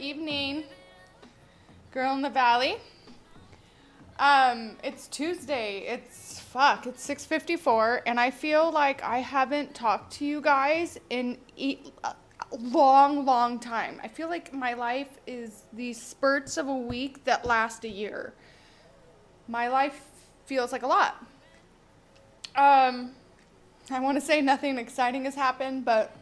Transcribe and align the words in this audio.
Evening, 0.00 0.64
girl 1.92 2.14
in 2.14 2.22
the 2.22 2.30
valley. 2.30 2.76
Um, 4.18 4.76
it's 4.82 5.08
Tuesday. 5.08 5.80
It's 5.86 6.40
fuck. 6.40 6.86
It's 6.86 7.02
six 7.02 7.24
fifty 7.24 7.56
four, 7.56 8.02
and 8.06 8.18
I 8.18 8.30
feel 8.30 8.70
like 8.70 9.02
I 9.02 9.18
haven't 9.18 9.74
talked 9.74 10.12
to 10.14 10.24
you 10.24 10.40
guys 10.40 10.98
in 11.10 11.38
a 11.58 11.78
long, 12.58 13.24
long 13.24 13.58
time. 13.58 14.00
I 14.02 14.08
feel 14.08 14.28
like 14.28 14.52
my 14.52 14.74
life 14.74 15.18
is 15.26 15.64
these 15.72 16.00
spurts 16.00 16.56
of 16.56 16.68
a 16.68 16.76
week 16.76 17.24
that 17.24 17.44
last 17.44 17.84
a 17.84 17.88
year. 17.88 18.32
My 19.48 19.68
life 19.68 20.00
feels 20.46 20.72
like 20.72 20.82
a 20.82 20.86
lot. 20.86 21.24
Um, 22.54 23.12
I 23.90 24.00
want 24.00 24.16
to 24.16 24.20
say 24.20 24.40
nothing 24.40 24.78
exciting 24.78 25.24
has 25.24 25.34
happened, 25.34 25.84
but 25.84 26.16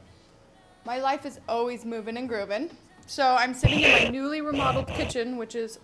my 0.84 0.98
life 0.98 1.24
is 1.24 1.40
always 1.48 1.84
moving 1.84 2.16
and 2.16 2.28
grooving. 2.28 2.70
So 3.06 3.36
I'm 3.36 3.54
sitting 3.54 3.80
in 3.80 3.90
my 3.90 4.08
newly 4.08 4.40
remodeled 4.40 4.88
kitchen, 4.88 5.36
which 5.36 5.54
is 5.54 5.78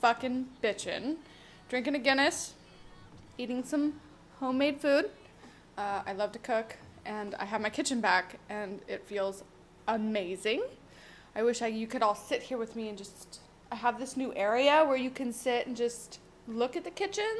fucking 0.00 0.46
bitchin', 0.62 1.16
drinking 1.68 1.96
a 1.96 1.98
Guinness, 1.98 2.54
eating 3.36 3.64
some 3.64 4.00
homemade 4.38 4.80
food. 4.80 5.10
Uh, 5.76 6.02
I 6.06 6.12
love 6.12 6.30
to 6.32 6.38
cook, 6.38 6.76
and 7.04 7.34
I 7.34 7.44
have 7.44 7.60
my 7.60 7.70
kitchen 7.70 8.00
back, 8.00 8.38
and 8.48 8.80
it 8.86 9.04
feels 9.04 9.42
amazing. 9.88 10.62
I 11.34 11.42
wish 11.42 11.60
I, 11.60 11.66
you 11.66 11.88
could 11.88 12.02
all 12.02 12.14
sit 12.14 12.42
here 12.42 12.56
with 12.56 12.76
me 12.76 12.88
and 12.88 12.96
just. 12.96 13.40
I 13.72 13.76
have 13.76 13.98
this 13.98 14.16
new 14.16 14.32
area 14.34 14.84
where 14.84 14.96
you 14.96 15.10
can 15.10 15.32
sit 15.32 15.66
and 15.66 15.76
just 15.76 16.20
look 16.46 16.76
at 16.76 16.84
the 16.84 16.90
kitchen, 16.90 17.34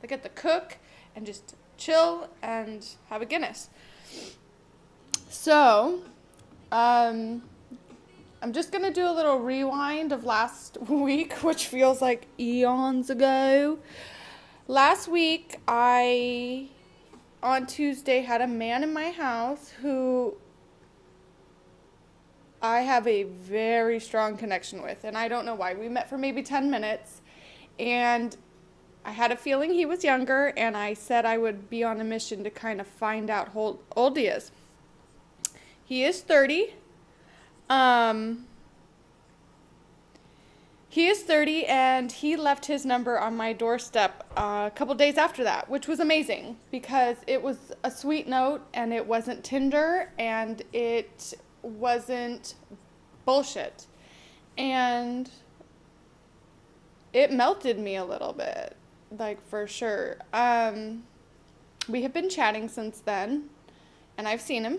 look 0.00 0.12
at 0.12 0.22
the 0.22 0.28
cook, 0.28 0.78
and 1.16 1.26
just 1.26 1.56
chill 1.76 2.28
and 2.40 2.86
have 3.08 3.20
a 3.20 3.26
Guinness. 3.26 3.68
So, 5.28 6.02
um, 6.70 7.42
I'm 8.42 8.54
just 8.54 8.72
gonna 8.72 8.90
do 8.90 9.06
a 9.06 9.12
little 9.12 9.38
rewind 9.38 10.12
of 10.12 10.24
last 10.24 10.78
week, 10.88 11.34
which 11.42 11.66
feels 11.66 12.00
like 12.00 12.26
eons 12.38 13.10
ago. 13.10 13.78
Last 14.66 15.08
week, 15.08 15.60
I, 15.68 16.68
on 17.42 17.66
Tuesday, 17.66 18.22
had 18.22 18.40
a 18.40 18.46
man 18.46 18.82
in 18.82 18.94
my 18.94 19.10
house 19.10 19.70
who 19.82 20.36
I 22.62 22.80
have 22.80 23.06
a 23.06 23.24
very 23.24 24.00
strong 24.00 24.38
connection 24.38 24.80
with, 24.82 25.04
and 25.04 25.18
I 25.18 25.28
don't 25.28 25.44
know 25.44 25.54
why. 25.54 25.74
We 25.74 25.90
met 25.90 26.08
for 26.08 26.16
maybe 26.16 26.42
10 26.42 26.70
minutes, 26.70 27.20
and 27.78 28.34
I 29.04 29.10
had 29.10 29.32
a 29.32 29.36
feeling 29.36 29.74
he 29.74 29.84
was 29.84 30.02
younger, 30.02 30.54
and 30.56 30.78
I 30.78 30.94
said 30.94 31.26
I 31.26 31.36
would 31.36 31.68
be 31.68 31.84
on 31.84 32.00
a 32.00 32.04
mission 32.04 32.42
to 32.44 32.50
kind 32.50 32.80
of 32.80 32.86
find 32.86 33.28
out 33.28 33.52
how 33.52 33.80
old 33.94 34.16
he 34.16 34.26
is. 34.28 34.50
He 35.84 36.04
is 36.04 36.22
30. 36.22 36.74
Um, 37.70 38.46
he 40.88 41.06
is 41.06 41.22
30 41.22 41.66
and 41.66 42.10
he 42.10 42.34
left 42.34 42.66
his 42.66 42.84
number 42.84 43.16
on 43.18 43.36
my 43.36 43.52
doorstep 43.52 44.28
uh, 44.36 44.64
a 44.66 44.72
couple 44.74 44.92
days 44.96 45.16
after 45.16 45.44
that, 45.44 45.70
which 45.70 45.86
was 45.86 46.00
amazing 46.00 46.56
because 46.72 47.16
it 47.28 47.40
was 47.40 47.72
a 47.84 47.90
sweet 47.92 48.26
note 48.26 48.60
and 48.74 48.92
it 48.92 49.06
wasn't 49.06 49.44
Tinder 49.44 50.10
and 50.18 50.62
it 50.72 51.34
wasn't 51.62 52.54
bullshit. 53.24 53.86
And 54.58 55.30
it 57.12 57.32
melted 57.32 57.78
me 57.78 57.94
a 57.94 58.04
little 58.04 58.32
bit, 58.32 58.76
like 59.16 59.40
for 59.46 59.68
sure. 59.68 60.16
Um, 60.32 61.04
we 61.88 62.02
have 62.02 62.12
been 62.12 62.28
chatting 62.28 62.68
since 62.68 62.98
then 62.98 63.44
and 64.18 64.26
I've 64.26 64.40
seen 64.40 64.64
him 64.64 64.78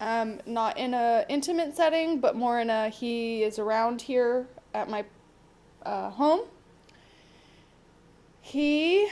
um, 0.00 0.40
not 0.46 0.78
in 0.78 0.94
a 0.94 1.24
intimate 1.28 1.76
setting, 1.76 2.20
but 2.20 2.34
more 2.34 2.60
in 2.60 2.70
a 2.70 2.88
he 2.88 3.42
is 3.42 3.58
around 3.58 4.02
here 4.02 4.46
at 4.74 4.88
my 4.88 5.04
uh, 5.84 6.10
home. 6.10 6.40
He, 8.40 9.08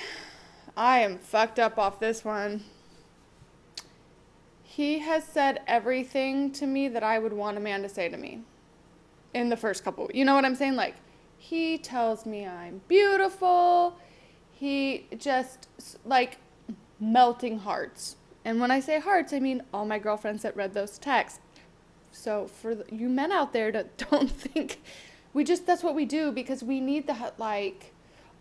I 0.76 1.00
am 1.00 1.18
fucked 1.18 1.58
up 1.58 1.78
off 1.78 2.00
this 2.00 2.24
one. 2.24 2.64
He 4.62 5.00
has 5.00 5.24
said 5.24 5.60
everything 5.66 6.52
to 6.52 6.66
me 6.66 6.88
that 6.88 7.02
I 7.02 7.18
would 7.18 7.32
want 7.32 7.56
a 7.56 7.60
man 7.60 7.82
to 7.82 7.88
say 7.88 8.08
to 8.08 8.16
me 8.16 8.42
in 9.34 9.48
the 9.48 9.56
first 9.56 9.84
couple. 9.84 10.10
You 10.14 10.24
know 10.24 10.34
what 10.34 10.44
I'm 10.44 10.54
saying? 10.54 10.76
Like, 10.76 10.94
he 11.36 11.78
tells 11.78 12.24
me 12.24 12.46
I'm 12.46 12.80
beautiful. 12.88 13.98
He 14.52 15.06
just, 15.18 15.68
like, 16.04 16.38
melting 16.98 17.58
hearts. 17.58 18.16
And 18.44 18.60
when 18.60 18.70
I 18.70 18.80
say 18.80 19.00
hearts, 19.00 19.32
I 19.32 19.40
mean 19.40 19.62
all 19.72 19.84
my 19.84 19.98
girlfriends 19.98 20.42
that 20.42 20.56
read 20.56 20.74
those 20.74 20.98
texts. 20.98 21.40
So 22.12 22.46
for 22.46 22.74
the, 22.74 22.84
you 22.90 23.08
men 23.08 23.32
out 23.32 23.52
there 23.52 23.70
that 23.72 23.96
don't 24.10 24.30
think 24.30 24.80
we 25.34 25.44
just 25.44 25.66
that's 25.66 25.82
what 25.82 25.94
we 25.94 26.04
do 26.04 26.32
because 26.32 26.62
we 26.62 26.80
need 26.80 27.06
that 27.06 27.38
like 27.38 27.92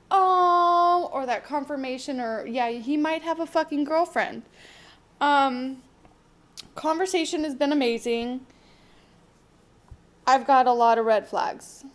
oh 0.10 1.10
or 1.12 1.26
that 1.26 1.44
confirmation 1.44 2.22
or 2.22 2.46
yeah 2.48 2.70
he 2.70 2.96
might 2.96 3.22
have 3.22 3.40
a 3.40 3.46
fucking 3.46 3.84
girlfriend. 3.84 4.44
Um 5.20 5.84
conversation 6.76 7.44
has 7.44 7.56
been 7.56 7.72
amazing. 7.72 8.46
I've 10.26 10.46
got 10.46 10.68
a 10.68 10.74
lot 10.74 10.98
of 10.98 11.06
red 11.06 11.28
flags. 11.28 11.86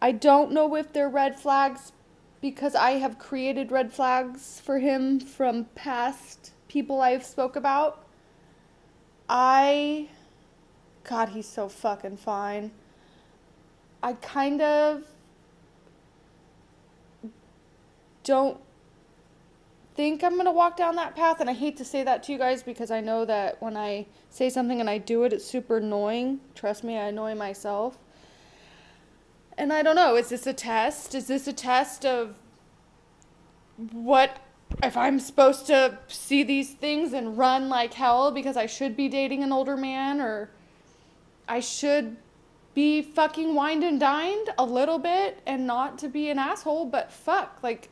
I 0.00 0.12
don't 0.12 0.52
know 0.52 0.74
if 0.74 0.92
they're 0.92 1.08
red 1.08 1.38
flags 1.38 1.92
because 2.42 2.74
i 2.74 2.90
have 2.92 3.18
created 3.18 3.70
red 3.70 3.92
flags 3.92 4.60
for 4.60 4.80
him 4.80 5.18
from 5.20 5.64
past 5.76 6.50
people 6.72 7.00
i've 7.00 7.24
spoke 7.24 7.56
about 7.56 8.04
i 9.28 10.08
god 11.04 11.28
he's 11.28 11.48
so 11.48 11.68
fucking 11.68 12.16
fine 12.16 12.70
I 14.02 14.14
kind 14.14 14.60
of 14.60 15.04
don't 18.24 18.58
think 19.94 20.24
I'm 20.24 20.32
going 20.32 20.46
to 20.46 20.50
walk 20.50 20.76
down 20.76 20.96
that 20.96 21.14
path. 21.14 21.40
And 21.40 21.48
I 21.48 21.52
hate 21.52 21.76
to 21.76 21.84
say 21.84 22.02
that 22.02 22.24
to 22.24 22.32
you 22.32 22.38
guys 22.38 22.62
because 22.62 22.90
I 22.90 23.00
know 23.00 23.24
that 23.24 23.62
when 23.62 23.76
I 23.76 24.06
say 24.28 24.50
something 24.50 24.80
and 24.80 24.90
I 24.90 24.98
do 24.98 25.22
it, 25.22 25.32
it's 25.32 25.44
super 25.44 25.76
annoying. 25.76 26.40
Trust 26.54 26.82
me, 26.82 26.98
I 26.98 27.08
annoy 27.08 27.34
myself. 27.34 27.96
And 29.56 29.72
I 29.72 29.82
don't 29.82 29.96
know, 29.96 30.16
is 30.16 30.30
this 30.30 30.46
a 30.46 30.52
test? 30.52 31.14
Is 31.14 31.28
this 31.28 31.46
a 31.46 31.52
test 31.52 32.04
of 32.04 32.36
what 33.92 34.38
if 34.82 34.96
I'm 34.96 35.18
supposed 35.18 35.66
to 35.68 35.98
see 36.08 36.42
these 36.42 36.72
things 36.72 37.12
and 37.12 37.36
run 37.36 37.68
like 37.68 37.94
hell 37.94 38.30
because 38.30 38.56
I 38.56 38.66
should 38.66 38.96
be 38.96 39.08
dating 39.08 39.42
an 39.42 39.52
older 39.52 39.76
man 39.76 40.20
or 40.20 40.50
I 41.48 41.60
should 41.60 42.16
be 42.74 43.02
fucking 43.02 43.54
wined 43.54 43.84
and 43.84 44.00
dined 44.00 44.50
a 44.58 44.64
little 44.64 44.98
bit 44.98 45.40
and 45.46 45.66
not 45.66 45.98
to 45.98 46.08
be 46.08 46.30
an 46.30 46.38
asshole, 46.38 46.86
but 46.86 47.12
fuck, 47.12 47.58
like, 47.62 47.88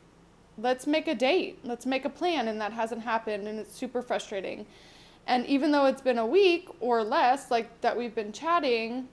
let's 0.57 0.87
make 0.87 1.07
a 1.07 1.15
date, 1.15 1.59
let's 1.63 1.85
make 1.85 2.05
a 2.05 2.09
plan, 2.09 2.47
and 2.47 2.59
that 2.59 2.73
hasn't 2.73 3.01
happened, 3.01 3.47
and 3.47 3.59
it's 3.59 3.75
super 3.75 4.01
frustrating. 4.01 4.65
And 5.27 5.45
even 5.45 5.71
though 5.71 5.85
it's 5.85 6.01
been 6.01 6.17
a 6.17 6.25
week 6.25 6.67
or 6.79 7.03
less, 7.03 7.51
like, 7.51 7.81
that 7.81 7.95
we've 7.95 8.15
been 8.15 8.31
chatting, 8.31 9.07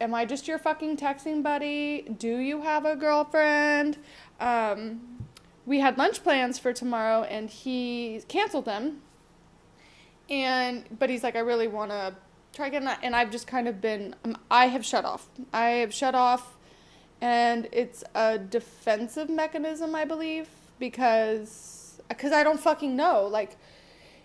am 0.00 0.14
I 0.14 0.24
just 0.24 0.48
your 0.48 0.58
fucking 0.58 0.96
texting 0.96 1.42
buddy? 1.42 2.02
Do 2.18 2.38
you 2.38 2.62
have 2.62 2.84
a 2.84 2.96
girlfriend? 2.96 3.98
Um, 4.40 5.19
we 5.66 5.80
had 5.80 5.98
lunch 5.98 6.22
plans 6.22 6.58
for 6.58 6.72
tomorrow, 6.72 7.22
and 7.22 7.50
he 7.50 8.22
canceled 8.28 8.64
them. 8.64 9.02
And, 10.28 10.84
but 10.98 11.10
he's 11.10 11.22
like, 11.22 11.36
I 11.36 11.40
really 11.40 11.68
want 11.68 11.90
to 11.90 12.14
try 12.52 12.66
again 12.66 12.88
and 13.02 13.14
i've 13.14 13.30
just 13.30 13.46
kind 13.46 13.68
of 13.68 13.80
been 13.80 14.14
um, 14.24 14.36
i 14.50 14.66
have 14.66 14.84
shut 14.84 15.04
off 15.04 15.28
i 15.52 15.66
have 15.66 15.94
shut 15.94 16.14
off 16.14 16.56
and 17.20 17.68
it's 17.72 18.02
a 18.14 18.38
defensive 18.38 19.28
mechanism 19.28 19.94
i 19.94 20.04
believe 20.04 20.48
because 20.78 22.00
because 22.08 22.32
i 22.32 22.42
don't 22.42 22.58
fucking 22.58 22.96
know 22.96 23.26
like 23.26 23.56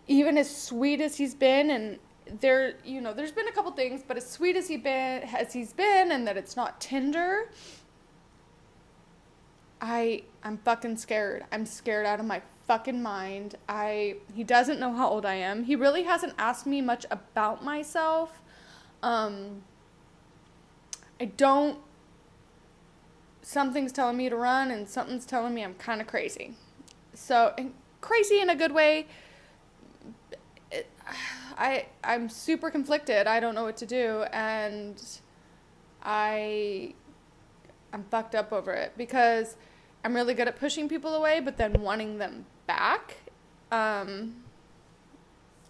even 0.07 0.37
as 0.37 0.53
sweet 0.53 1.01
as 1.01 1.15
he's 1.17 1.35
been 1.35 1.69
and 1.69 1.99
there 2.39 2.75
you 2.83 2.99
know 2.99 3.13
there's 3.13 3.31
been 3.31 3.47
a 3.47 3.51
couple 3.51 3.71
things 3.71 4.01
but 4.07 4.17
as 4.17 4.27
sweet 4.27 4.55
as 4.55 4.67
he 4.67 4.77
been 4.77 5.21
as 5.35 5.53
he's 5.53 5.73
been 5.73 6.11
and 6.11 6.27
that 6.27 6.35
it's 6.35 6.55
not 6.55 6.81
tinder 6.81 7.49
i 9.85 10.23
i'm 10.43 10.57
fucking 10.57 10.97
scared 10.97 11.43
i'm 11.51 11.65
scared 11.65 12.05
out 12.05 12.19
of 12.19 12.25
my 12.25 12.41
fucking 12.67 13.01
mind. 13.01 13.55
I 13.69 14.15
he 14.33 14.43
doesn't 14.43 14.79
know 14.79 14.93
how 14.93 15.09
old 15.09 15.25
I 15.25 15.35
am. 15.35 15.63
He 15.63 15.75
really 15.75 16.03
hasn't 16.03 16.33
asked 16.37 16.65
me 16.65 16.81
much 16.81 17.05
about 17.11 17.63
myself. 17.63 18.41
Um 19.03 19.63
I 21.19 21.25
don't 21.25 21.79
something's 23.41 23.91
telling 23.91 24.17
me 24.17 24.29
to 24.29 24.35
run 24.35 24.71
and 24.71 24.89
something's 24.89 25.25
telling 25.25 25.53
me 25.53 25.63
I'm 25.63 25.75
kind 25.75 26.01
of 26.01 26.07
crazy. 26.07 26.55
So, 27.13 27.55
crazy 28.01 28.41
in 28.41 28.49
a 28.49 28.55
good 28.55 28.71
way. 28.71 29.07
It, 30.71 30.89
I 31.57 31.85
I'm 32.03 32.27
super 32.29 32.71
conflicted. 32.71 33.27
I 33.27 33.39
don't 33.39 33.55
know 33.55 33.63
what 33.63 33.77
to 33.77 33.85
do 33.85 34.23
and 34.33 35.01
I 36.01 36.95
I'm 37.93 38.03
fucked 38.05 38.35
up 38.35 38.51
over 38.51 38.73
it 38.73 38.93
because 38.97 39.55
I'm 40.05 40.13
really 40.15 40.35
good 40.35 40.47
at 40.47 40.59
pushing 40.59 40.87
people 40.87 41.15
away, 41.15 41.39
but 41.39 41.57
then 41.57 41.81
wanting 41.81 42.19
them 42.19 42.45
back. 42.67 43.15
Um, 43.71 44.43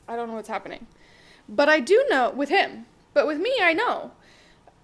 I 0.10 0.18
don't 0.18 0.28
know 0.28 0.34
what's 0.34 0.50
happening. 0.50 0.88
But 1.48 1.70
I 1.70 1.80
do 1.80 2.06
know 2.10 2.32
with 2.32 2.50
him. 2.50 2.86
But 3.14 3.28
with 3.28 3.40
me, 3.40 3.54
I 3.62 3.72
know. 3.72 4.12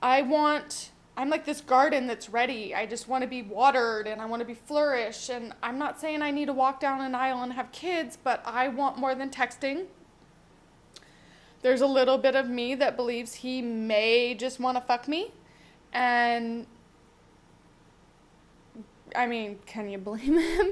I 0.01 0.21
want 0.21 0.92
I'm 1.18 1.30
like 1.30 1.44
this 1.44 1.59
garden 1.59 2.07
that's 2.07 2.30
ready. 2.30 2.74
I 2.74 2.86
just 2.86 3.09
want 3.09 3.24
to 3.24 3.27
be 3.27 3.42
watered 3.42 4.07
and 4.07 4.21
I 4.21 4.25
want 4.25 4.39
to 4.39 4.45
be 4.45 4.53
flourish 4.53 5.27
and 5.27 5.53
I'm 5.62 5.77
not 5.77 6.00
saying 6.00 6.21
I 6.21 6.31
need 6.31 6.45
to 6.45 6.53
walk 6.53 6.80
down 6.80 7.01
an 7.01 7.13
aisle 7.13 7.44
and 7.44 7.51
have 7.51 7.74
kids, 7.74 8.18
but 8.24 8.42
I 8.45 8.69
want 8.69 8.98
more 8.98 9.13
than 9.13 9.30
texting. 9.30 9.88
There's 11.62 11.81
a 11.81 11.88
little 11.88 12.18
bit 12.18 12.38
of 12.38 12.50
me 12.50 12.74
that 12.75 12.95
believes 12.95 13.36
he 13.36 13.62
may 13.62 14.33
just 14.33 14.62
want 14.62 14.77
to 14.77 14.81
fuck 14.81 15.09
me 15.09 15.33
and 15.92 16.65
I 19.16 19.28
mean, 19.28 19.60
can 19.66 19.90
you 19.90 19.98
blame 19.98 20.38
him? 20.40 20.72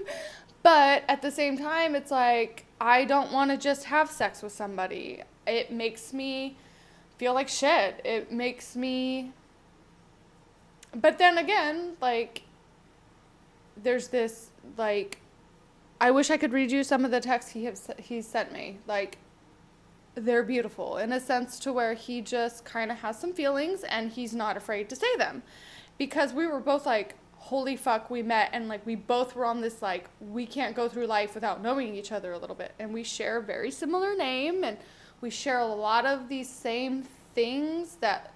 But 0.62 1.04
at 1.08 1.22
the 1.22 1.32
same 1.32 1.58
time, 1.58 1.96
it's 1.96 2.12
like 2.12 2.66
I 2.82 3.06
don't 3.06 3.32
want 3.32 3.52
to 3.52 3.58
just 3.58 3.86
have 3.86 4.10
sex 4.10 4.42
with 4.42 4.52
somebody. 4.52 5.24
It 5.46 5.72
makes 5.72 6.14
me 6.14 6.58
feel 7.18 7.34
like 7.34 7.50
shit. 7.50 8.02
It 8.04 8.32
makes 8.32 8.76
me. 8.76 9.32
But 10.96 11.18
then 11.18 11.38
again, 11.38 11.98
like, 12.02 12.44
there's 13.78 14.08
this, 14.08 14.50
like, 14.78 15.20
I 16.02 16.12
wish 16.12 16.32
I 16.32 16.38
could 16.38 16.54
read 16.54 16.72
you 16.72 16.84
some 16.84 17.06
of 17.06 17.12
the 17.12 17.20
texts 17.20 17.52
he 17.52 17.66
has 17.66 17.90
he 17.98 18.22
sent 18.22 18.52
me. 18.52 18.80
Like, 18.88 19.18
they're 20.16 20.44
beautiful 20.44 20.98
in 20.98 21.12
a 21.12 21.20
sense 21.20 21.60
to 21.60 21.74
where 21.74 21.94
he 21.94 22.22
just 22.22 22.66
kind 22.66 22.92
of 22.92 23.00
has 23.00 23.20
some 23.20 23.34
feelings 23.34 23.84
and 23.84 24.12
he's 24.12 24.34
not 24.34 24.58
afraid 24.58 24.90
to 24.90 24.96
say 24.96 25.16
them, 25.18 25.44
because 25.98 26.34
we 26.34 26.48
were 26.48 26.60
both 26.60 26.86
like, 26.86 27.16
holy 27.40 27.76
fuck, 27.76 28.10
we 28.10 28.22
met 28.22 28.50
and 28.54 28.68
like 28.68 28.86
we 28.86 28.96
both 28.96 29.36
were 29.36 29.46
on 29.46 29.62
this 29.62 29.82
like 29.82 30.10
we 30.20 30.46
can't 30.46 30.76
go 30.76 30.88
through 30.88 31.08
life 31.08 31.34
without 31.34 31.64
knowing 31.64 31.96
each 31.96 32.12
other 32.12 32.34
a 32.34 32.38
little 32.38 32.56
bit, 32.56 32.74
and 32.80 32.94
we 32.94 33.04
share 33.04 33.38
a 33.38 33.42
very 33.42 33.72
similar 33.72 34.16
name 34.16 34.64
and 34.64 34.78
we 35.22 35.30
share 35.30 35.60
a 35.60 35.66
lot 35.66 36.06
of 36.06 36.30
these 36.30 36.50
same 36.50 37.04
things 37.34 37.96
that 37.96 38.34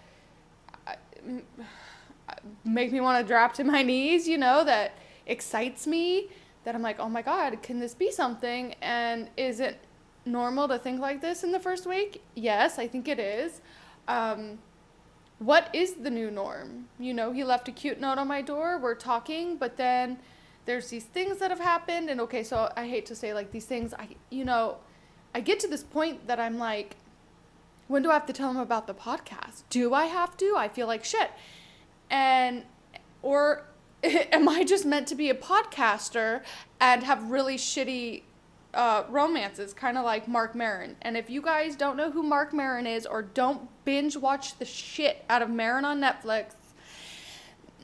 make 2.66 2.92
me 2.92 3.00
want 3.00 3.22
to 3.22 3.28
drop 3.28 3.54
to 3.54 3.64
my 3.64 3.82
knees, 3.84 4.28
you 4.28 4.38
know, 4.38 4.64
that 4.64 4.98
excites 5.28 5.88
me, 5.88 6.28
that 6.64 6.76
I'm 6.76 6.82
like, 6.82 7.00
oh 7.00 7.10
my 7.10 7.22
God, 7.22 7.62
can 7.62 7.80
this 7.80 7.94
be 7.94 8.12
something? 8.12 8.74
And 8.82 9.30
is 9.38 9.60
it 9.60 9.80
normal 10.26 10.68
to 10.68 10.80
think 10.80 11.00
like 11.00 11.22
this 11.22 11.44
in 11.44 11.52
the 11.52 11.60
first 11.60 11.86
week? 11.86 12.22
Yes, 12.36 12.80
I 12.80 12.88
think 12.88 13.08
it 13.08 13.20
is. 13.20 13.62
Um, 14.08 14.60
what 15.46 15.70
is 15.74 15.96
the 15.96 16.10
new 16.10 16.32
norm? 16.32 16.88
You 17.00 17.14
know, 17.14 17.32
he 17.32 17.44
left 17.44 17.68
a 17.68 17.72
cute 17.72 18.00
note 18.00 18.18
on 18.18 18.28
my 18.28 18.42
door. 18.42 18.78
We're 18.78 18.96
talking, 18.96 19.58
but 19.58 19.78
then 19.78 20.20
there's 20.66 20.90
these 20.90 21.04
things 21.04 21.38
that 21.40 21.52
have 21.52 21.60
happened. 21.60 22.10
And 22.10 22.22
okay, 22.22 22.44
so 22.44 22.72
I 22.78 22.88
hate 22.88 23.06
to 23.08 23.16
say 23.16 23.34
like 23.34 23.52
these 23.52 23.66
things, 23.66 23.94
I, 23.94 24.10
you 24.30 24.46
know, 24.46 24.78
I 25.36 25.42
get 25.42 25.60
to 25.62 25.68
this 25.68 25.84
point 25.84 26.28
that 26.28 26.40
I'm 26.40 26.58
like, 26.58 26.96
when 27.88 28.02
do 28.02 28.10
I 28.10 28.14
have 28.14 28.26
to 28.28 28.34
tell 28.34 28.52
him 28.52 28.58
about 28.58 28.88
the 28.88 28.94
podcast? 28.94 29.64
Do 29.70 29.94
I 29.94 30.06
have 30.06 30.38
to? 30.38 30.56
I 30.58 30.68
feel 30.68 30.88
like 30.88 31.04
shit. 31.04 31.32
And, 32.10 32.64
or 33.22 33.66
am 34.04 34.48
I 34.48 34.64
just 34.64 34.86
meant 34.86 35.08
to 35.08 35.16
be 35.16 35.30
a 35.30 35.36
podcaster 35.36 36.44
and 36.80 37.04
have 37.04 37.30
really 37.30 37.58
shitty 37.58 38.24
uh, 38.74 39.04
romances, 39.10 39.74
kind 39.74 39.98
of 39.98 40.04
like 40.04 40.28
Marc 40.28 40.56
Maron. 40.56 40.96
And 41.02 41.16
if 41.16 41.30
you 41.30 41.42
guys 41.42 41.76
don't 41.76 41.98
know 41.98 42.12
who 42.12 42.24
Marc 42.24 42.54
Maron 42.54 42.88
is 42.88 43.06
or 43.06 43.22
don't 43.22 43.70
binge 43.86 44.18
watch 44.18 44.58
the 44.58 44.66
shit 44.66 45.24
out 45.30 45.42
of 45.42 45.50
Maron 45.50 45.86
on 45.86 46.02
Netflix, 46.02 46.54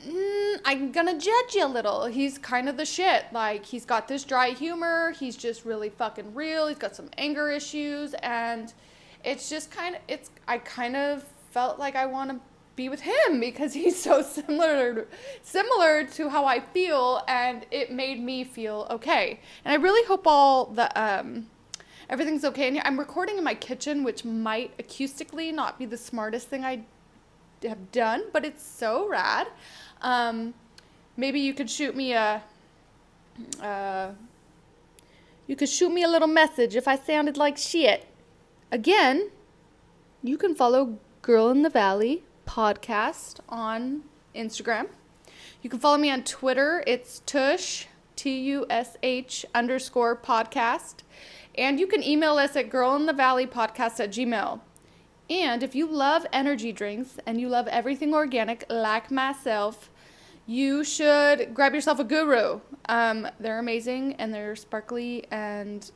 mm, 0.08 0.56
I'm 0.66 0.92
gonna 0.92 1.18
judge 1.18 1.54
you 1.54 1.66
a 1.66 1.68
little. 1.68 2.06
He's 2.06 2.38
kind 2.38 2.68
of 2.68 2.78
the 2.78 2.86
shit. 2.86 3.26
Like, 3.32 3.66
he's 3.66 3.86
got 3.86 4.08
this 4.08 4.24
dry 4.24 4.50
humor, 4.50 5.12
he's 5.20 5.36
just 5.36 5.66
really 5.66 5.90
fucking 5.90 6.34
real, 6.34 6.68
he's 6.68 6.78
got 6.78 6.96
some 6.96 7.10
anger 7.18 7.50
issues, 7.50 8.14
and 8.16 8.74
it's 9.24 9.50
just 9.50 9.72
kind 9.72 9.96
of, 9.96 10.02
it's, 10.08 10.32
I 10.48 10.58
kind 10.60 10.96
of 10.96 11.24
felt 11.52 11.80
like 11.80 11.96
I 11.96 12.06
want 12.06 12.32
to 12.32 12.40
be 12.80 12.88
with 12.88 13.02
him 13.02 13.42
because 13.42 13.74
he's 13.74 14.02
so 14.02 14.22
similar 14.38 15.06
similar 15.44 16.06
to 16.06 16.30
how 16.30 16.46
I 16.46 16.62
feel 16.62 17.22
and 17.28 17.66
it 17.72 17.92
made 17.92 18.24
me 18.24 18.46
feel 18.46 18.88
okay. 18.90 19.42
And 19.66 19.74
I 19.74 19.76
really 19.76 20.08
hope 20.08 20.26
all 20.26 20.66
the 20.68 20.88
um 21.00 21.48
everything's 22.10 22.46
okay 22.46 22.70
in 22.70 22.76
here. 22.76 22.84
I'm 22.86 22.98
recording 22.98 23.38
in 23.38 23.44
my 23.44 23.54
kitchen 23.54 24.06
which 24.06 24.24
might 24.24 24.78
acoustically 24.78 25.54
not 25.54 25.78
be 25.78 25.86
the 25.86 25.98
smartest 25.98 26.48
thing 26.48 26.64
I 26.64 26.86
have 27.64 27.92
done, 27.92 28.24
but 28.32 28.46
it's 28.46 28.64
so 28.64 29.10
rad. 29.10 29.48
Um 30.02 30.54
maybe 31.18 31.42
you 31.42 31.54
could 31.54 31.70
shoot 31.70 31.98
me 31.98 32.14
a 32.14 32.42
uh 33.62 34.12
you 35.48 35.56
could 35.58 35.70
shoot 35.78 35.92
me 35.92 36.04
a 36.04 36.08
little 36.08 36.30
message 36.30 36.78
if 36.78 36.88
I 36.88 36.96
sounded 36.98 37.36
like 37.36 37.58
shit. 37.58 38.08
Again, 38.72 39.32
you 40.24 40.38
can 40.38 40.56
follow 40.56 40.98
Girl 41.22 41.50
in 41.50 41.64
the 41.64 41.70
Valley 41.70 42.24
podcast 42.50 43.40
on 43.48 44.02
Instagram. 44.36 44.88
You 45.62 45.70
can 45.70 45.80
follow 45.80 45.98
me 45.98 46.10
on 46.10 46.24
Twitter. 46.24 46.84
It's 46.88 47.22
Tush, 47.28 47.86
T 48.16 48.40
U 48.40 48.66
S 48.72 48.98
H 49.04 49.46
underscore 49.54 50.16
podcast. 50.16 51.04
And 51.56 51.80
you 51.80 51.86
can 51.86 52.04
email 52.04 52.38
us 52.38 52.56
at 52.56 52.72
girlinthevalleypodcast 52.72 54.00
at 54.00 54.10
gmail. 54.10 54.62
And 55.30 55.62
if 55.62 55.76
you 55.76 55.86
love 55.86 56.26
energy 56.34 56.72
drinks 56.72 57.18
and 57.28 57.40
you 57.40 57.50
love 57.50 57.68
everything 57.68 58.16
organic 58.16 58.66
like 58.68 59.12
myself, 59.12 59.92
you 60.48 60.84
should 60.84 61.54
grab 61.54 61.76
yourself 61.76 62.00
a 62.00 62.04
guru. 62.04 62.62
Um, 62.88 63.28
they're 63.40 63.60
amazing 63.60 64.16
and 64.16 64.34
they're 64.34 64.56
sparkly 64.56 65.26
and, 65.30 65.92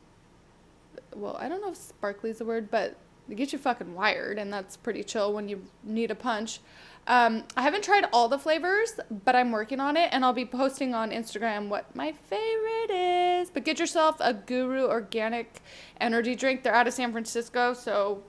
well, 1.16 1.36
I 1.40 1.50
don't 1.50 1.62
know 1.62 1.72
if 1.72 1.78
sparkly 1.78 2.30
is 2.30 2.38
the 2.38 2.46
word, 2.46 2.70
but 2.70 2.96
they 3.28 3.36
get 3.36 3.54
you 3.54 3.60
fucking 3.60 3.96
wired, 3.96 4.38
and 4.38 4.52
that's 4.52 4.75
pretty 4.78 5.04
chill 5.04 5.34
when 5.34 5.48
you 5.48 5.64
need 5.84 6.12
a 6.12 6.16
punch. 6.16 6.60
Um, 7.06 7.44
I 7.58 7.64
haven't 7.64 7.84
tried 7.84 8.06
all 8.14 8.30
the 8.30 8.40
flavors, 8.40 9.00
but 9.25 9.36
I'm 9.36 9.52
working 9.52 9.80
on 9.80 9.98
it, 9.98 10.10
and 10.12 10.24
I'll 10.24 10.34
be 10.34 10.46
posting 10.46 10.94
on 10.94 11.12
Instagram 11.12 11.68
what 11.68 11.94
my 11.96 12.14
favorite 12.14 12.92
is. 12.92 13.50
But 13.50 13.66
get 13.66 13.80
yourself 13.80 14.18
a 14.20 14.34
Guru 14.34 14.88
Organic 14.88 15.62
Energy 16.00 16.36
Drink. 16.36 16.64
They're 16.64 16.75
out 16.75 16.88
of 16.88 16.94
San 16.94 17.12
Francisco, 17.12 17.74
so 17.74 18.24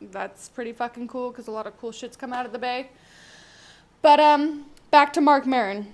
that's 0.00 0.48
pretty 0.48 0.72
fucking 0.72 1.08
cool 1.08 1.30
because 1.30 1.48
a 1.48 1.50
lot 1.50 1.66
of 1.66 1.78
cool 1.78 1.90
shits 1.90 2.18
come 2.18 2.32
out 2.32 2.46
of 2.46 2.52
the 2.52 2.58
Bay. 2.58 2.90
But 4.00 4.20
um, 4.20 4.66
back 4.90 5.12
to 5.14 5.20
Marc 5.20 5.46
Maron. 5.46 5.92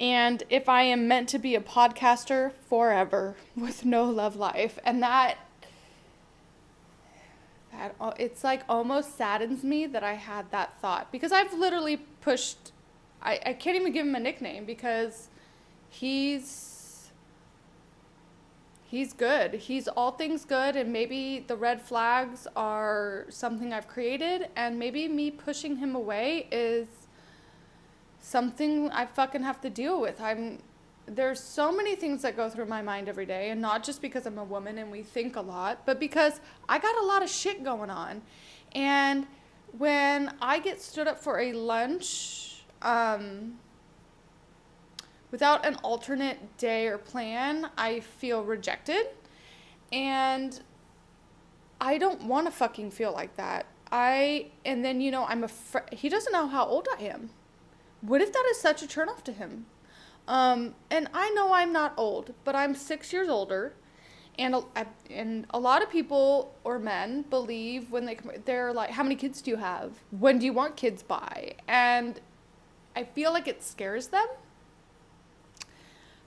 And 0.00 0.42
if 0.50 0.68
I 0.68 0.82
am 0.82 1.08
meant 1.08 1.28
to 1.30 1.38
be 1.38 1.54
a 1.54 1.60
podcaster 1.60 2.52
forever 2.68 3.36
with 3.56 3.84
no 3.84 4.04
love 4.04 4.36
life, 4.36 4.78
and 4.84 5.02
that 5.02 5.36
it's 8.18 8.44
like 8.44 8.62
almost 8.68 9.16
saddens 9.16 9.62
me 9.62 9.86
that 9.86 10.02
I 10.02 10.14
had 10.14 10.50
that 10.50 10.80
thought 10.80 11.10
because 11.12 11.32
I've 11.32 11.52
literally 11.52 11.98
pushed 12.20 12.72
I, 13.22 13.40
I 13.46 13.52
can't 13.52 13.76
even 13.76 13.92
give 13.92 14.06
him 14.06 14.14
a 14.14 14.20
nickname 14.20 14.64
because 14.64 15.28
he's 15.88 17.10
he's 18.84 19.12
good. 19.12 19.54
He's 19.54 19.86
all 19.86 20.12
things 20.12 20.44
good 20.44 20.76
and 20.76 20.92
maybe 20.92 21.44
the 21.46 21.56
red 21.56 21.82
flags 21.82 22.46
are 22.56 23.26
something 23.28 23.72
I've 23.72 23.88
created 23.88 24.48
and 24.56 24.78
maybe 24.78 25.08
me 25.08 25.30
pushing 25.30 25.76
him 25.76 25.94
away 25.94 26.48
is 26.50 26.88
something 28.20 28.90
I 28.90 29.06
fucking 29.06 29.42
have 29.42 29.60
to 29.62 29.70
deal 29.70 30.00
with. 30.00 30.20
I'm 30.20 30.60
there's 31.08 31.40
so 31.40 31.72
many 31.72 31.96
things 31.96 32.22
that 32.22 32.36
go 32.36 32.48
through 32.48 32.66
my 32.66 32.82
mind 32.82 33.08
every 33.08 33.26
day 33.26 33.50
and 33.50 33.60
not 33.60 33.82
just 33.82 34.02
because 34.02 34.26
I'm 34.26 34.38
a 34.38 34.44
woman 34.44 34.78
and 34.78 34.90
we 34.90 35.02
think 35.02 35.36
a 35.36 35.40
lot, 35.40 35.84
but 35.86 35.98
because 35.98 36.40
I 36.68 36.78
got 36.78 36.96
a 36.96 37.04
lot 37.04 37.22
of 37.22 37.28
shit 37.28 37.64
going 37.64 37.90
on. 37.90 38.22
And 38.72 39.26
when 39.76 40.34
I 40.40 40.58
get 40.58 40.80
stood 40.80 41.08
up 41.08 41.18
for 41.18 41.40
a 41.40 41.52
lunch 41.52 42.62
um, 42.82 43.58
without 45.30 45.66
an 45.66 45.76
alternate 45.76 46.56
day 46.58 46.86
or 46.86 46.98
plan, 46.98 47.70
I 47.76 48.00
feel 48.00 48.42
rejected. 48.44 49.06
And 49.92 50.60
I 51.80 51.98
don't 51.98 52.24
want 52.24 52.46
to 52.46 52.50
fucking 52.50 52.90
feel 52.90 53.12
like 53.12 53.36
that. 53.36 53.66
I, 53.90 54.50
and 54.64 54.84
then, 54.84 55.00
you 55.00 55.10
know, 55.10 55.24
I'm 55.24 55.44
afraid, 55.44 55.84
he 55.92 56.08
doesn't 56.08 56.32
know 56.32 56.46
how 56.46 56.66
old 56.66 56.88
I 56.98 57.04
am. 57.04 57.30
What 58.00 58.20
if 58.20 58.32
that 58.32 58.44
is 58.50 58.60
such 58.60 58.82
a 58.82 58.86
turnoff 58.86 59.22
to 59.24 59.32
him? 59.32 59.66
Um, 60.28 60.74
and 60.90 61.08
I 61.14 61.30
know 61.30 61.52
I'm 61.54 61.72
not 61.72 61.94
old, 61.96 62.34
but 62.44 62.54
I'm 62.54 62.74
six 62.74 63.12
years 63.12 63.28
older. 63.28 63.72
And 64.38 64.54
a, 64.54 64.86
and 65.10 65.46
a 65.50 65.58
lot 65.58 65.82
of 65.82 65.90
people 65.90 66.54
or 66.62 66.78
men 66.78 67.22
believe 67.22 67.90
when 67.90 68.04
they 68.04 68.14
come, 68.14 68.30
they're 68.44 68.72
like, 68.72 68.90
how 68.90 69.02
many 69.02 69.16
kids 69.16 69.42
do 69.42 69.50
you 69.50 69.56
have? 69.56 69.94
When 70.10 70.38
do 70.38 70.44
you 70.44 70.52
want 70.52 70.76
kids 70.76 71.02
by? 71.02 71.54
And 71.66 72.20
I 72.94 73.02
feel 73.02 73.32
like 73.32 73.48
it 73.48 73.64
scares 73.64 74.08
them. 74.08 74.26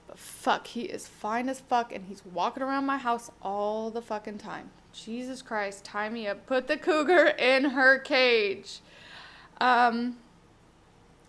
But 0.08 0.18
fuck, 0.18 0.66
he 0.66 0.82
is 0.82 1.06
fine 1.08 1.48
as 1.48 1.60
fuck, 1.60 1.90
and 1.94 2.04
he's 2.04 2.22
walking 2.26 2.62
around 2.62 2.84
my 2.84 2.98
house 2.98 3.30
all 3.40 3.90
the 3.90 4.02
fucking 4.02 4.38
time. 4.38 4.70
Jesus 4.92 5.40
Christ, 5.40 5.84
tie 5.84 6.10
me 6.10 6.26
up. 6.26 6.44
Put 6.44 6.66
the 6.68 6.76
cougar 6.76 7.28
in 7.38 7.64
her 7.64 7.98
cage. 7.98 8.80
Um, 9.58 10.18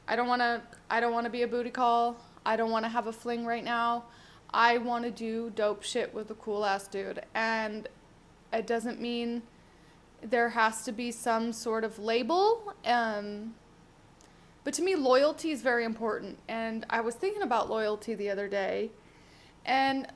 I 0.06 0.18
don't 0.18 0.28
want 0.28 0.42
to. 0.42 0.62
I 0.90 1.00
don't 1.00 1.14
want 1.14 1.26
to 1.26 1.30
be 1.30 1.44
a 1.44 1.48
booty 1.48 1.70
call. 1.70 2.18
I 2.46 2.56
don't 2.56 2.72
want 2.72 2.86
to 2.86 2.90
have 2.90 3.08
a 3.08 3.14
fling 3.14 3.46
right 3.46 3.64
now. 3.64 4.06
I 4.54 4.78
want 4.78 5.06
to 5.06 5.12
do 5.12 5.52
dope 5.56 5.84
shit 5.84 6.14
with 6.14 6.30
a 6.30 6.36
cool 6.36 6.66
ass 6.66 6.88
dude. 6.88 7.22
And 7.34 7.88
it 8.52 8.68
doesn't 8.68 9.00
mean 9.02 9.44
there 10.22 10.50
has 10.50 10.84
to 10.84 10.92
be 10.92 11.12
some 11.12 11.52
sort 11.52 11.84
of 11.84 12.00
label. 12.00 12.74
Um, 12.86 13.56
But 14.64 14.74
to 14.76 14.82
me, 14.82 14.96
loyalty 14.96 15.52
is 15.52 15.62
very 15.62 15.84
important. 15.84 16.40
And 16.48 16.86
I 16.90 17.02
was 17.02 17.16
thinking 17.16 17.42
about 17.42 17.70
loyalty 17.70 18.16
the 18.16 18.30
other 18.30 18.48
day. 18.48 18.92
And 19.66 20.08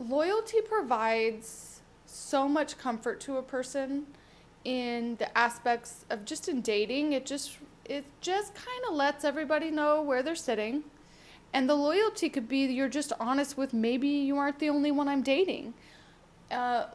loyalty 0.00 0.60
provides 0.60 1.80
so 2.06 2.48
much 2.48 2.78
comfort 2.78 3.20
to 3.20 3.36
a 3.36 3.42
person 3.42 4.06
in 4.64 5.16
the 5.16 5.36
aspects 5.36 6.04
of 6.10 6.24
just 6.24 6.48
in 6.48 6.60
dating. 6.60 7.12
It 7.12 7.26
just 7.26 7.58
it 7.88 8.04
just 8.20 8.54
kind 8.54 8.82
of 8.88 8.94
lets 8.94 9.24
everybody 9.24 9.70
know 9.70 10.02
where 10.02 10.22
they're 10.22 10.34
sitting. 10.34 10.84
And 11.52 11.68
the 11.68 11.74
loyalty 11.74 12.28
could 12.28 12.48
be 12.48 12.66
you're 12.66 12.88
just 12.88 13.12
honest 13.18 13.56
with 13.56 13.72
maybe 13.72 14.08
you 14.08 14.36
aren't 14.36 14.58
the 14.58 14.68
only 14.68 14.90
one 14.90 15.08
I'm 15.08 15.22
dating. 15.22 15.74
Uh, 16.50 16.86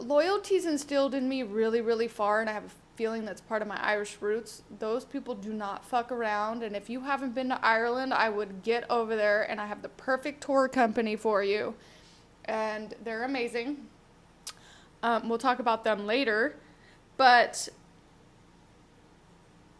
loyalty's 0.00 0.66
instilled 0.66 1.14
in 1.14 1.28
me 1.28 1.42
really, 1.42 1.80
really 1.80 2.08
far, 2.08 2.40
and 2.40 2.48
I 2.48 2.52
have 2.52 2.64
a 2.64 2.70
feeling 2.96 3.24
that's 3.24 3.40
part 3.40 3.62
of 3.62 3.68
my 3.68 3.80
Irish 3.82 4.18
roots. 4.20 4.62
Those 4.78 5.04
people 5.04 5.34
do 5.34 5.52
not 5.52 5.84
fuck 5.84 6.12
around, 6.12 6.62
and 6.62 6.76
if 6.76 6.90
you 6.90 7.00
haven't 7.00 7.34
been 7.34 7.48
to 7.48 7.64
Ireland, 7.64 8.12
I 8.12 8.28
would 8.28 8.62
get 8.62 8.88
over 8.90 9.16
there, 9.16 9.42
and 9.50 9.60
I 9.60 9.66
have 9.66 9.82
the 9.82 9.88
perfect 9.88 10.42
tour 10.42 10.68
company 10.68 11.16
for 11.16 11.42
you. 11.42 11.74
And 12.44 12.94
they're 13.04 13.24
amazing. 13.24 13.86
Um, 15.02 15.28
we'll 15.28 15.38
talk 15.38 15.58
about 15.58 15.84
them 15.84 16.06
later, 16.06 16.56
but 17.16 17.68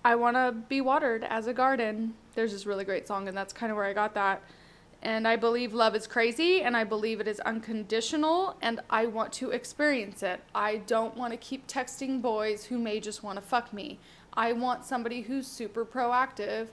I 0.05 0.17
want 0.17 0.37
to 0.37 0.53
be 0.69 0.81
watered 0.81 1.25
as 1.25 1.47
a 1.47 1.53
garden. 1.53 2.15
There's 2.35 2.53
this 2.53 2.67
really 2.67 2.85
great 2.85 3.07
song, 3.07 3.29
and 3.29 3.37
that's 3.37 3.53
kind 3.53 3.71
of 3.71 3.77
where 3.77 3.87
I 3.87 3.93
got 3.93 4.15
that. 4.15 4.43
And 5.03 5.27
I 5.27 5.35
believe 5.35 5.75
love 5.75 5.97
is 5.97 6.07
crazy 6.07 6.63
and 6.63 6.77
I 6.77 6.85
believe 6.85 7.21
it 7.21 7.27
is 7.27 7.41
unconditional 7.41 8.57
and 8.63 8.81
I 8.89 9.07
want 9.07 9.33
to 9.35 9.51
experience 9.51 10.23
it. 10.23 10.41
I 10.55 10.77
don't 10.77 11.17
want 11.17 11.33
to 11.33 11.37
keep 11.37 11.67
texting 11.67 12.23
boys 12.23 12.65
who 12.65 12.79
may 12.79 13.01
just 13.01 13.25
want 13.25 13.37
to 13.37 13.43
fuck 13.43 13.73
me. 13.73 13.99
I 14.35 14.53
want 14.53 14.85
somebody 14.85 15.23
who's 15.23 15.49
super 15.49 15.85
proactive 15.85 16.69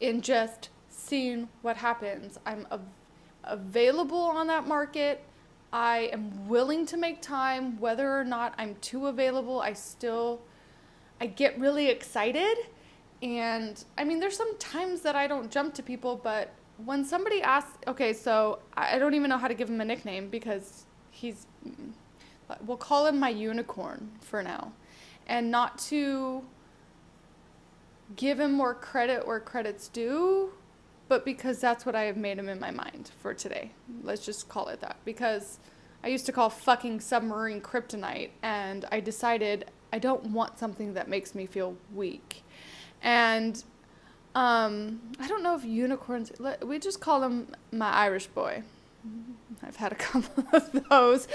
in 0.00 0.20
just 0.20 0.68
seeing 0.90 1.48
what 1.62 1.76
happens. 1.76 2.38
I'm 2.46 2.68
av- 2.70 2.82
available 3.42 4.16
on 4.16 4.46
that 4.46 4.68
market. 4.68 5.24
I 5.72 6.10
am 6.12 6.48
willing 6.48 6.86
to 6.86 6.96
make 6.96 7.20
time 7.20 7.80
whether 7.80 8.16
or 8.16 8.24
not 8.24 8.54
I'm 8.58 8.76
too 8.76 9.08
available. 9.08 9.60
I 9.60 9.72
still 9.72 10.40
I 11.20 11.26
get 11.26 11.58
really 11.58 11.88
excited 11.88 12.58
and 13.22 13.84
I 13.96 14.04
mean 14.04 14.20
there's 14.20 14.36
some 14.36 14.58
times 14.58 15.00
that 15.02 15.16
I 15.16 15.26
don't 15.26 15.50
jump 15.50 15.74
to 15.74 15.82
people 15.82 16.20
but 16.22 16.52
when 16.84 17.04
somebody 17.04 17.42
asks, 17.42 17.78
okay, 17.86 18.12
so 18.12 18.58
I 18.76 18.98
don't 18.98 19.14
even 19.14 19.30
know 19.30 19.38
how 19.38 19.48
to 19.48 19.54
give 19.54 19.68
him 19.68 19.80
a 19.80 19.84
nickname 19.84 20.28
because 20.28 20.86
he's, 21.10 21.46
mm, 21.66 21.92
we'll 22.62 22.76
call 22.76 23.06
him 23.06 23.18
my 23.18 23.28
unicorn 23.28 24.10
for 24.20 24.42
now. 24.42 24.72
And 25.26 25.50
not 25.50 25.78
to 25.78 26.44
give 28.16 28.40
him 28.40 28.52
more 28.52 28.74
credit 28.74 29.26
where 29.26 29.40
credit's 29.40 29.88
due, 29.88 30.52
but 31.08 31.24
because 31.24 31.60
that's 31.60 31.86
what 31.86 31.94
I 31.94 32.02
have 32.04 32.16
made 32.16 32.38
him 32.38 32.48
in 32.48 32.58
my 32.58 32.70
mind 32.70 33.10
for 33.20 33.34
today. 33.34 33.72
Let's 34.02 34.24
just 34.24 34.48
call 34.48 34.68
it 34.68 34.80
that. 34.80 34.96
Because 35.04 35.58
I 36.02 36.08
used 36.08 36.26
to 36.26 36.32
call 36.32 36.50
fucking 36.50 37.00
submarine 37.00 37.60
kryptonite, 37.60 38.30
and 38.42 38.86
I 38.90 39.00
decided 39.00 39.66
I 39.92 39.98
don't 39.98 40.26
want 40.26 40.58
something 40.58 40.94
that 40.94 41.08
makes 41.08 41.34
me 41.34 41.46
feel 41.46 41.76
weak. 41.94 42.42
And 43.02 43.62
um, 44.34 45.00
I 45.18 45.28
don't 45.28 45.42
know 45.42 45.54
if 45.54 45.64
unicorns. 45.64 46.32
We 46.64 46.78
just 46.78 47.00
call 47.00 47.20
them 47.20 47.48
my 47.70 47.90
Irish 47.90 48.26
boy. 48.28 48.62
I've 49.62 49.76
had 49.76 49.92
a 49.92 49.94
couple 49.96 50.44
of 50.52 50.88
those, 50.88 51.28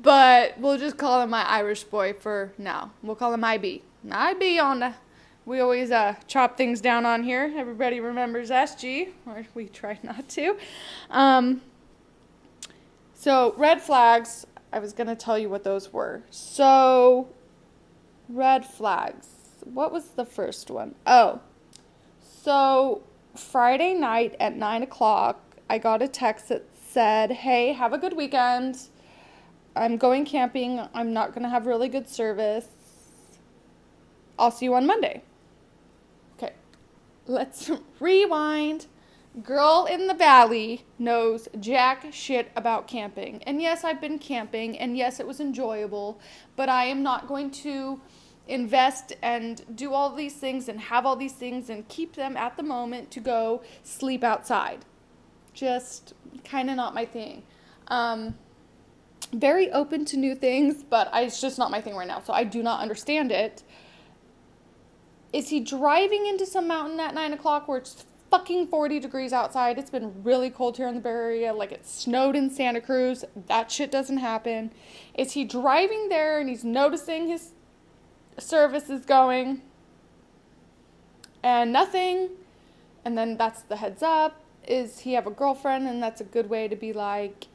but 0.00 0.58
we'll 0.58 0.78
just 0.78 0.96
call 0.96 1.22
him 1.22 1.30
my 1.30 1.44
Irish 1.44 1.84
boy 1.84 2.12
for 2.12 2.52
now. 2.58 2.92
We'll 3.02 3.16
call 3.16 3.34
him 3.34 3.44
IB. 3.44 3.82
IB 4.10 4.58
on 4.58 4.80
the. 4.80 4.94
We 5.44 5.60
always 5.60 5.90
uh, 5.90 6.14
chop 6.26 6.58
things 6.58 6.82
down 6.82 7.06
on 7.06 7.22
here. 7.22 7.50
Everybody 7.56 8.00
remembers 8.00 8.50
SG, 8.50 9.08
or 9.26 9.46
we 9.54 9.66
try 9.66 9.98
not 10.02 10.28
to. 10.30 10.56
Um, 11.10 11.62
so, 13.14 13.54
red 13.56 13.80
flags, 13.80 14.46
I 14.72 14.78
was 14.78 14.92
going 14.92 15.06
to 15.06 15.16
tell 15.16 15.38
you 15.38 15.48
what 15.48 15.64
those 15.64 15.92
were. 15.92 16.22
So, 16.30 17.28
red 18.28 18.66
flags. 18.66 19.37
What 19.72 19.92
was 19.92 20.10
the 20.10 20.24
first 20.24 20.70
one? 20.70 20.94
Oh, 21.06 21.40
so 22.22 23.02
Friday 23.34 23.94
night 23.94 24.34
at 24.40 24.56
nine 24.56 24.82
o'clock, 24.82 25.40
I 25.68 25.78
got 25.78 26.00
a 26.00 26.08
text 26.08 26.48
that 26.48 26.64
said, 26.74 27.30
Hey, 27.30 27.72
have 27.74 27.92
a 27.92 27.98
good 27.98 28.16
weekend. 28.16 28.80
I'm 29.76 29.96
going 29.96 30.24
camping. 30.24 30.80
I'm 30.94 31.12
not 31.12 31.30
going 31.30 31.42
to 31.42 31.48
have 31.48 31.66
really 31.66 31.88
good 31.88 32.08
service. 32.08 32.66
I'll 34.38 34.50
see 34.50 34.66
you 34.66 34.74
on 34.74 34.86
Monday. 34.86 35.22
Okay, 36.36 36.54
let's 37.26 37.70
rewind. 38.00 38.86
Girl 39.42 39.86
in 39.88 40.06
the 40.06 40.14
valley 40.14 40.84
knows 40.98 41.48
jack 41.60 42.06
shit 42.10 42.50
about 42.56 42.88
camping. 42.88 43.42
And 43.44 43.60
yes, 43.60 43.84
I've 43.84 44.00
been 44.00 44.18
camping, 44.18 44.78
and 44.78 44.96
yes, 44.96 45.20
it 45.20 45.26
was 45.26 45.38
enjoyable, 45.38 46.18
but 46.56 46.68
I 46.68 46.86
am 46.86 47.02
not 47.02 47.28
going 47.28 47.50
to 47.50 48.00
invest 48.48 49.14
and 49.22 49.62
do 49.76 49.92
all 49.92 50.14
these 50.14 50.34
things 50.34 50.68
and 50.68 50.80
have 50.80 51.06
all 51.06 51.16
these 51.16 51.34
things 51.34 51.68
and 51.68 51.86
keep 51.88 52.16
them 52.16 52.36
at 52.36 52.56
the 52.56 52.62
moment 52.62 53.10
to 53.12 53.20
go 53.20 53.62
sleep 53.82 54.24
outside. 54.24 54.84
Just 55.52 56.14
kind 56.44 56.70
of 56.70 56.76
not 56.76 56.94
my 56.94 57.04
thing. 57.04 57.42
Um, 57.88 58.34
very 59.32 59.70
open 59.72 60.04
to 60.06 60.16
new 60.16 60.34
things, 60.34 60.82
but 60.82 61.08
I, 61.12 61.22
it's 61.22 61.40
just 61.40 61.58
not 61.58 61.70
my 61.70 61.80
thing 61.80 61.94
right 61.94 62.08
now. 62.08 62.20
So 62.20 62.32
I 62.32 62.44
do 62.44 62.62
not 62.62 62.80
understand 62.80 63.30
it. 63.30 63.62
Is 65.32 65.50
he 65.50 65.60
driving 65.60 66.26
into 66.26 66.46
some 66.46 66.66
mountain 66.66 66.98
at 67.00 67.14
nine 67.14 67.34
o'clock 67.34 67.68
where 67.68 67.78
it's 67.78 68.06
fucking 68.30 68.68
40 68.68 68.98
degrees 69.00 69.34
outside? 69.34 69.78
It's 69.78 69.90
been 69.90 70.22
really 70.22 70.48
cold 70.48 70.78
here 70.78 70.88
in 70.88 70.94
the 70.94 71.00
Bay 71.02 71.10
Area. 71.10 71.52
Like 71.52 71.72
it 71.72 71.86
snowed 71.86 72.34
in 72.34 72.48
Santa 72.48 72.80
Cruz. 72.80 73.26
That 73.48 73.70
shit 73.70 73.90
doesn't 73.90 74.18
happen. 74.18 74.72
Is 75.14 75.32
he 75.32 75.44
driving 75.44 76.08
there 76.08 76.40
and 76.40 76.48
he's 76.48 76.64
noticing 76.64 77.28
his 77.28 77.52
service 78.40 78.90
is 78.90 79.04
going. 79.04 79.62
And 81.42 81.72
nothing. 81.72 82.30
And 83.04 83.16
then 83.16 83.36
that's 83.36 83.62
the 83.62 83.76
heads 83.76 84.02
up. 84.02 84.40
Is 84.66 85.00
he 85.00 85.14
have 85.14 85.26
a 85.26 85.30
girlfriend? 85.30 85.86
And 85.86 86.02
that's 86.02 86.20
a 86.20 86.24
good 86.24 86.50
way 86.50 86.68
to 86.68 86.76
be 86.76 86.92
like 86.92 87.46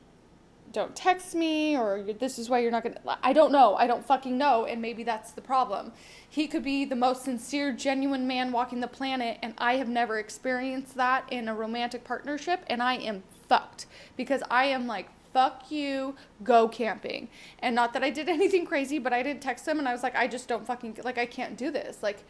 don't 0.74 0.96
text 0.96 1.36
me 1.36 1.78
or 1.78 2.04
this 2.20 2.40
is 2.40 2.50
why 2.50 2.58
you're 2.58 2.72
not 2.72 2.84
to 2.84 2.96
I 3.22 3.32
don't 3.32 3.52
know. 3.52 3.76
I 3.76 3.86
don't 3.86 4.04
fucking 4.06 4.38
know. 4.38 4.66
And 4.66 4.82
maybe 4.82 5.04
that's 5.04 5.32
the 5.32 5.42
problem. 5.42 5.94
He 6.28 6.48
could 6.48 6.64
be 6.64 6.84
the 6.84 6.96
most 6.96 7.24
sincere, 7.24 7.72
genuine 7.72 8.28
man 8.28 8.52
walking 8.52 8.80
the 8.80 8.88
planet 8.88 9.38
and 9.44 9.54
I 9.60 9.76
have 9.76 9.88
never 9.88 10.18
experienced 10.18 10.96
that 10.96 11.32
in 11.32 11.48
a 11.48 11.56
romantic 11.56 12.04
partnership 12.04 12.64
and 12.68 12.82
I 12.82 12.96
am 12.96 13.22
fucked. 13.48 13.86
Because 14.18 14.42
I 14.50 14.66
am 14.66 14.88
like 14.88 15.10
fuck 15.34 15.72
you, 15.72 16.16
go 16.44 16.68
camping. 16.68 17.28
And 17.60 17.76
not 17.76 17.94
that 17.94 18.04
I 18.04 18.10
did 18.10 18.30
anything 18.38 18.66
crazy, 18.66 19.00
but 19.00 19.14
I 19.14 19.24
didn't 19.24 19.42
text 19.42 19.68
him 19.68 19.80
and 19.80 19.88
I 19.88 19.92
was 19.92 20.04
like, 20.04 20.16
I 20.16 20.28
just 20.28 20.48
don't 20.48 20.66
fucking, 20.66 21.00
like, 21.04 21.18
I 21.18 21.26
can't 21.26 21.58
do 21.58 21.72
this. 21.72 22.02
Like, 22.02 22.24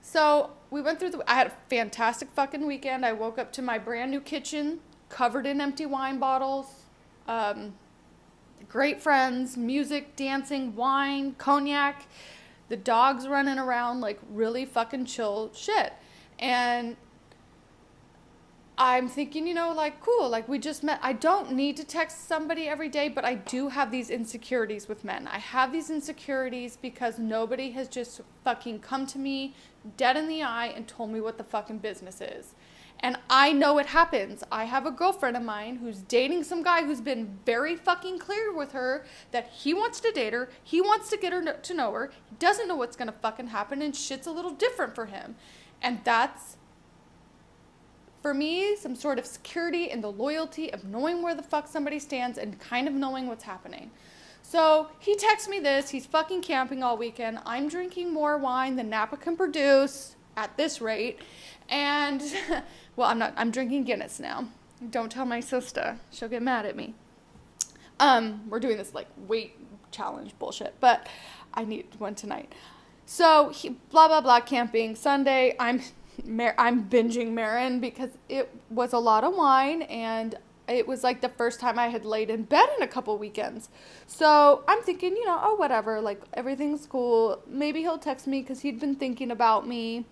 so 0.00 0.50
we 0.70 0.82
went 0.82 1.00
through 1.00 1.10
the, 1.10 1.30
I 1.30 1.34
had 1.34 1.46
a 1.48 1.52
fantastic 1.70 2.30
fucking 2.30 2.66
weekend. 2.66 3.06
I 3.06 3.12
woke 3.12 3.38
up 3.38 3.52
to 3.52 3.62
my 3.62 3.78
brand 3.78 4.10
new 4.10 4.20
kitchen 4.20 4.80
covered 5.08 5.46
in 5.46 5.60
empty 5.60 5.86
wine 5.86 6.18
bottles. 6.18 6.66
Um, 7.28 7.74
great 8.68 9.00
friends, 9.00 9.56
music, 9.56 10.16
dancing, 10.16 10.74
wine, 10.74 11.34
cognac, 11.38 12.06
the 12.68 12.76
dogs 12.76 13.28
running 13.28 13.58
around, 13.58 14.00
like 14.00 14.18
really 14.30 14.64
fucking 14.64 15.04
chill 15.06 15.50
shit. 15.54 15.92
And 16.38 16.96
I'm 18.76 19.08
thinking, 19.08 19.46
you 19.46 19.54
know, 19.54 19.72
like, 19.72 20.00
cool, 20.00 20.28
like 20.28 20.48
we 20.48 20.58
just 20.58 20.82
met. 20.82 20.98
I 21.00 21.12
don't 21.12 21.52
need 21.52 21.76
to 21.76 21.84
text 21.84 22.26
somebody 22.26 22.66
every 22.66 22.88
day, 22.88 23.08
but 23.08 23.24
I 23.24 23.34
do 23.34 23.68
have 23.68 23.92
these 23.92 24.10
insecurities 24.10 24.88
with 24.88 25.04
men. 25.04 25.28
I 25.28 25.38
have 25.38 25.70
these 25.70 25.90
insecurities 25.90 26.76
because 26.76 27.18
nobody 27.18 27.70
has 27.70 27.86
just 27.86 28.20
fucking 28.42 28.80
come 28.80 29.06
to 29.06 29.18
me 29.18 29.54
dead 29.96 30.16
in 30.16 30.26
the 30.26 30.42
eye 30.42 30.72
and 30.74 30.88
told 30.88 31.10
me 31.10 31.20
what 31.20 31.38
the 31.38 31.44
fucking 31.44 31.78
business 31.78 32.20
is. 32.20 32.54
And 32.98 33.18
I 33.30 33.52
know 33.52 33.78
it 33.78 33.86
happens. 33.86 34.42
I 34.50 34.64
have 34.64 34.86
a 34.86 34.90
girlfriend 34.90 35.36
of 35.36 35.42
mine 35.42 35.76
who's 35.76 35.98
dating 35.98 36.42
some 36.42 36.62
guy 36.62 36.84
who's 36.84 37.00
been 37.00 37.38
very 37.44 37.76
fucking 37.76 38.18
clear 38.18 38.52
with 38.52 38.72
her 38.72 39.04
that 39.30 39.50
he 39.50 39.74
wants 39.74 40.00
to 40.00 40.10
date 40.10 40.32
her, 40.32 40.48
he 40.62 40.80
wants 40.80 41.10
to 41.10 41.16
get 41.16 41.32
her 41.32 41.42
to 41.42 41.74
know 41.74 41.92
her, 41.92 42.10
he 42.28 42.36
doesn't 42.36 42.66
know 42.66 42.76
what's 42.76 42.96
gonna 42.96 43.12
fucking 43.12 43.48
happen, 43.48 43.82
and 43.82 43.94
shit's 43.94 44.26
a 44.26 44.32
little 44.32 44.52
different 44.52 44.94
for 44.94 45.06
him. 45.06 45.36
And 45.82 46.00
that's 46.02 46.56
for 48.24 48.32
me, 48.32 48.74
some 48.74 48.96
sort 48.96 49.18
of 49.18 49.26
security 49.26 49.90
and 49.90 50.02
the 50.02 50.10
loyalty 50.10 50.72
of 50.72 50.82
knowing 50.82 51.20
where 51.20 51.34
the 51.34 51.42
fuck 51.42 51.68
somebody 51.68 51.98
stands 51.98 52.38
and 52.38 52.58
kind 52.58 52.88
of 52.88 52.94
knowing 52.94 53.26
what's 53.26 53.44
happening. 53.44 53.90
So 54.42 54.88
he 54.98 55.14
texts 55.14 55.46
me 55.46 55.60
this. 55.60 55.90
He's 55.90 56.06
fucking 56.06 56.40
camping 56.40 56.82
all 56.82 56.96
weekend. 56.96 57.40
I'm 57.44 57.68
drinking 57.68 58.14
more 58.14 58.38
wine 58.38 58.76
than 58.76 58.88
Napa 58.88 59.18
can 59.18 59.36
produce 59.36 60.16
at 60.38 60.56
this 60.56 60.80
rate. 60.80 61.20
And, 61.68 62.22
well, 62.96 63.10
I'm 63.10 63.18
not, 63.18 63.34
I'm 63.36 63.50
drinking 63.50 63.84
Guinness 63.84 64.18
now. 64.18 64.48
Don't 64.88 65.12
tell 65.12 65.26
my 65.26 65.40
sister. 65.40 65.98
She'll 66.10 66.30
get 66.30 66.42
mad 66.42 66.64
at 66.64 66.76
me. 66.76 66.94
Um, 68.00 68.48
we're 68.48 68.58
doing 68.58 68.78
this 68.78 68.94
like 68.94 69.08
weight 69.28 69.54
challenge 69.90 70.32
bullshit, 70.38 70.72
but 70.80 71.10
I 71.52 71.66
need 71.66 71.88
one 71.98 72.14
tonight. 72.14 72.54
So 73.04 73.50
he, 73.50 73.68
blah 73.90 74.08
blah 74.08 74.22
blah 74.22 74.40
camping 74.40 74.96
Sunday. 74.96 75.54
I'm 75.60 75.82
I'm 76.58 76.88
binging 76.88 77.32
Maron 77.32 77.80
because 77.80 78.10
it 78.28 78.54
was 78.70 78.92
a 78.92 78.98
lot 78.98 79.24
of 79.24 79.34
wine 79.34 79.82
and 79.82 80.36
it 80.66 80.86
was 80.86 81.04
like 81.04 81.20
the 81.20 81.28
first 81.28 81.60
time 81.60 81.78
I 81.78 81.88
had 81.88 82.04
laid 82.04 82.30
in 82.30 82.44
bed 82.44 82.68
in 82.76 82.82
a 82.82 82.88
couple 82.88 83.16
weekends. 83.18 83.68
So 84.06 84.64
I'm 84.66 84.82
thinking, 84.82 85.16
you 85.16 85.26
know, 85.26 85.38
oh, 85.42 85.54
whatever, 85.56 86.00
like 86.00 86.22
everything's 86.32 86.86
cool. 86.86 87.42
Maybe 87.46 87.80
he'll 87.80 87.98
text 87.98 88.26
me 88.26 88.40
because 88.40 88.60
he'd 88.60 88.80
been 88.80 88.94
thinking 88.94 89.30
about 89.30 89.66
me 89.66 90.06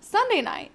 Sunday 0.00 0.42
night. 0.42 0.72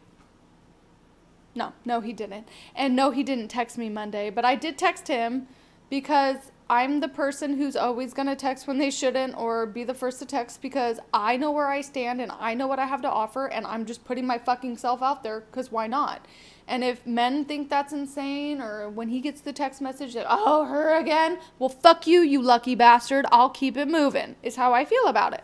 No, 1.53 1.73
no, 1.85 2.01
he 2.01 2.13
didn't. 2.13 2.47
And 2.75 2.95
no, 2.95 3.11
he 3.11 3.23
didn't 3.23 3.49
text 3.49 3.77
me 3.77 3.89
Monday, 3.89 4.29
but 4.29 4.45
I 4.45 4.55
did 4.55 4.77
text 4.77 5.07
him 5.07 5.47
because 5.89 6.51
I'm 6.71 7.01
the 7.01 7.09
person 7.09 7.57
who's 7.57 7.75
always 7.75 8.13
going 8.13 8.29
to 8.29 8.35
text 8.35 8.65
when 8.65 8.77
they 8.77 8.91
shouldn't 8.91 9.37
or 9.37 9.65
be 9.65 9.83
the 9.83 9.93
first 9.93 10.19
to 10.19 10.25
text 10.25 10.61
because 10.61 11.01
I 11.13 11.35
know 11.35 11.51
where 11.51 11.67
I 11.67 11.81
stand 11.81 12.21
and 12.21 12.31
I 12.39 12.53
know 12.53 12.65
what 12.65 12.79
I 12.79 12.85
have 12.85 13.01
to 13.01 13.09
offer 13.09 13.47
and 13.47 13.67
I'm 13.67 13.85
just 13.85 14.05
putting 14.05 14.25
my 14.25 14.37
fucking 14.37 14.77
self 14.77 15.01
out 15.01 15.21
there 15.21 15.41
because 15.41 15.69
why 15.69 15.87
not? 15.87 16.25
And 16.69 16.81
if 16.81 17.05
men 17.05 17.43
think 17.43 17.69
that's 17.69 17.91
insane 17.91 18.61
or 18.61 18.89
when 18.89 19.09
he 19.09 19.19
gets 19.19 19.41
the 19.41 19.51
text 19.51 19.81
message 19.81 20.13
that, 20.13 20.25
oh, 20.29 20.63
her 20.63 20.97
again, 20.97 21.39
well, 21.59 21.67
fuck 21.67 22.07
you, 22.07 22.21
you 22.21 22.41
lucky 22.41 22.73
bastard. 22.73 23.25
I'll 23.33 23.49
keep 23.49 23.75
it 23.75 23.89
moving, 23.89 24.37
is 24.41 24.55
how 24.55 24.73
I 24.73 24.85
feel 24.85 25.07
about 25.07 25.33
it. 25.33 25.43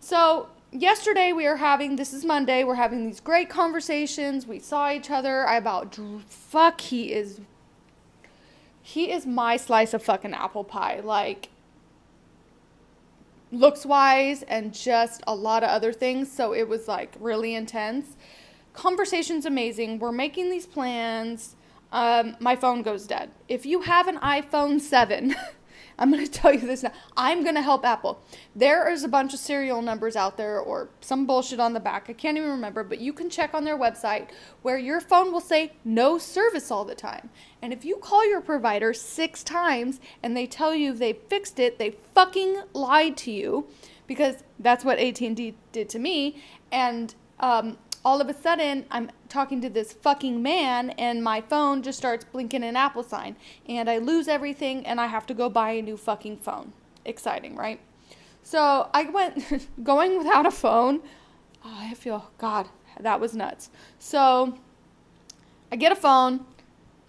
So 0.00 0.50
yesterday 0.70 1.32
we 1.32 1.46
are 1.46 1.56
having 1.56 1.96
this 1.96 2.12
is 2.12 2.26
monday 2.26 2.62
we're 2.62 2.74
having 2.74 3.06
these 3.06 3.20
great 3.20 3.48
conversations 3.48 4.46
we 4.46 4.58
saw 4.58 4.92
each 4.92 5.10
other 5.10 5.48
i 5.48 5.56
about 5.56 5.98
fuck 6.28 6.82
he 6.82 7.10
is 7.10 7.40
he 8.88 9.12
is 9.12 9.26
my 9.26 9.58
slice 9.58 9.92
of 9.92 10.02
fucking 10.02 10.32
apple 10.32 10.64
pie. 10.64 11.00
Like 11.04 11.50
looks 13.52 13.84
wise 13.84 14.42
and 14.44 14.72
just 14.72 15.20
a 15.26 15.34
lot 15.34 15.62
of 15.62 15.68
other 15.68 15.92
things. 15.92 16.32
So 16.32 16.54
it 16.54 16.66
was 16.66 16.88
like 16.88 17.14
really 17.20 17.54
intense. 17.54 18.16
Conversation's 18.72 19.44
amazing. 19.44 19.98
We're 19.98 20.10
making 20.10 20.48
these 20.48 20.64
plans. 20.64 21.54
Um, 21.92 22.38
my 22.40 22.56
phone 22.56 22.80
goes 22.80 23.06
dead. 23.06 23.30
If 23.46 23.66
you 23.66 23.82
have 23.82 24.08
an 24.08 24.16
iphone 24.20 24.80
7 24.80 25.36
I'm 25.98 26.10
going 26.10 26.24
to 26.26 26.30
tell 26.30 26.52
you 26.52 26.60
this 26.60 26.82
now. 26.82 26.92
I'm 27.16 27.42
going 27.42 27.54
to 27.54 27.62
help 27.62 27.84
Apple. 27.84 28.22
There 28.54 28.90
is 28.90 29.02
a 29.02 29.08
bunch 29.08 29.34
of 29.34 29.40
serial 29.40 29.82
numbers 29.82 30.16
out 30.16 30.36
there 30.36 30.60
or 30.60 30.90
some 31.00 31.26
bullshit 31.26 31.60
on 31.60 31.72
the 31.72 31.80
back. 31.80 32.06
I 32.08 32.12
can't 32.12 32.36
even 32.36 32.50
remember, 32.50 32.84
but 32.84 33.00
you 33.00 33.12
can 33.12 33.30
check 33.30 33.54
on 33.54 33.64
their 33.64 33.78
website 33.78 34.28
where 34.62 34.78
your 34.78 35.00
phone 35.00 35.32
will 35.32 35.40
say 35.40 35.72
no 35.84 36.18
service 36.18 36.70
all 36.70 36.84
the 36.84 36.94
time. 36.94 37.30
And 37.60 37.72
if 37.72 37.84
you 37.84 37.96
call 37.96 38.28
your 38.28 38.40
provider 38.40 38.92
six 38.92 39.42
times 39.42 40.00
and 40.22 40.36
they 40.36 40.46
tell 40.46 40.74
you 40.74 40.92
they 40.92 41.14
fixed 41.14 41.58
it, 41.58 41.78
they 41.78 41.96
fucking 42.14 42.62
lied 42.72 43.16
to 43.18 43.30
you 43.30 43.66
because 44.06 44.36
that's 44.58 44.84
what 44.84 44.98
AT&T 44.98 45.54
did 45.72 45.88
to 45.88 45.98
me. 45.98 46.42
And 46.72 47.14
um, 47.40 47.78
all 48.04 48.20
of 48.20 48.28
a 48.28 48.34
sudden 48.34 48.86
I'm 48.90 49.10
talking 49.28 49.60
to 49.62 49.68
this 49.68 49.92
fucking 49.92 50.42
man 50.42 50.90
and 50.90 51.22
my 51.22 51.40
phone 51.40 51.82
just 51.82 51.98
starts 51.98 52.24
blinking 52.24 52.62
an 52.62 52.76
Apple 52.76 53.02
sign 53.02 53.36
and 53.68 53.88
I 53.90 53.98
lose 53.98 54.28
everything 54.28 54.86
and 54.86 55.00
I 55.00 55.06
have 55.06 55.26
to 55.26 55.34
go 55.34 55.48
buy 55.48 55.72
a 55.72 55.82
new 55.82 55.96
fucking 55.96 56.38
phone. 56.38 56.72
Exciting, 57.04 57.56
right? 57.56 57.80
So 58.42 58.88
I 58.94 59.04
went 59.04 59.68
going 59.82 60.18
without 60.18 60.46
a 60.46 60.50
phone. 60.50 61.00
Oh, 61.64 61.76
I 61.78 61.94
feel 61.94 62.30
God, 62.38 62.68
that 62.98 63.20
was 63.20 63.34
nuts. 63.34 63.70
So 63.98 64.58
I 65.70 65.76
get 65.76 65.92
a 65.92 65.96
phone. 65.96 66.46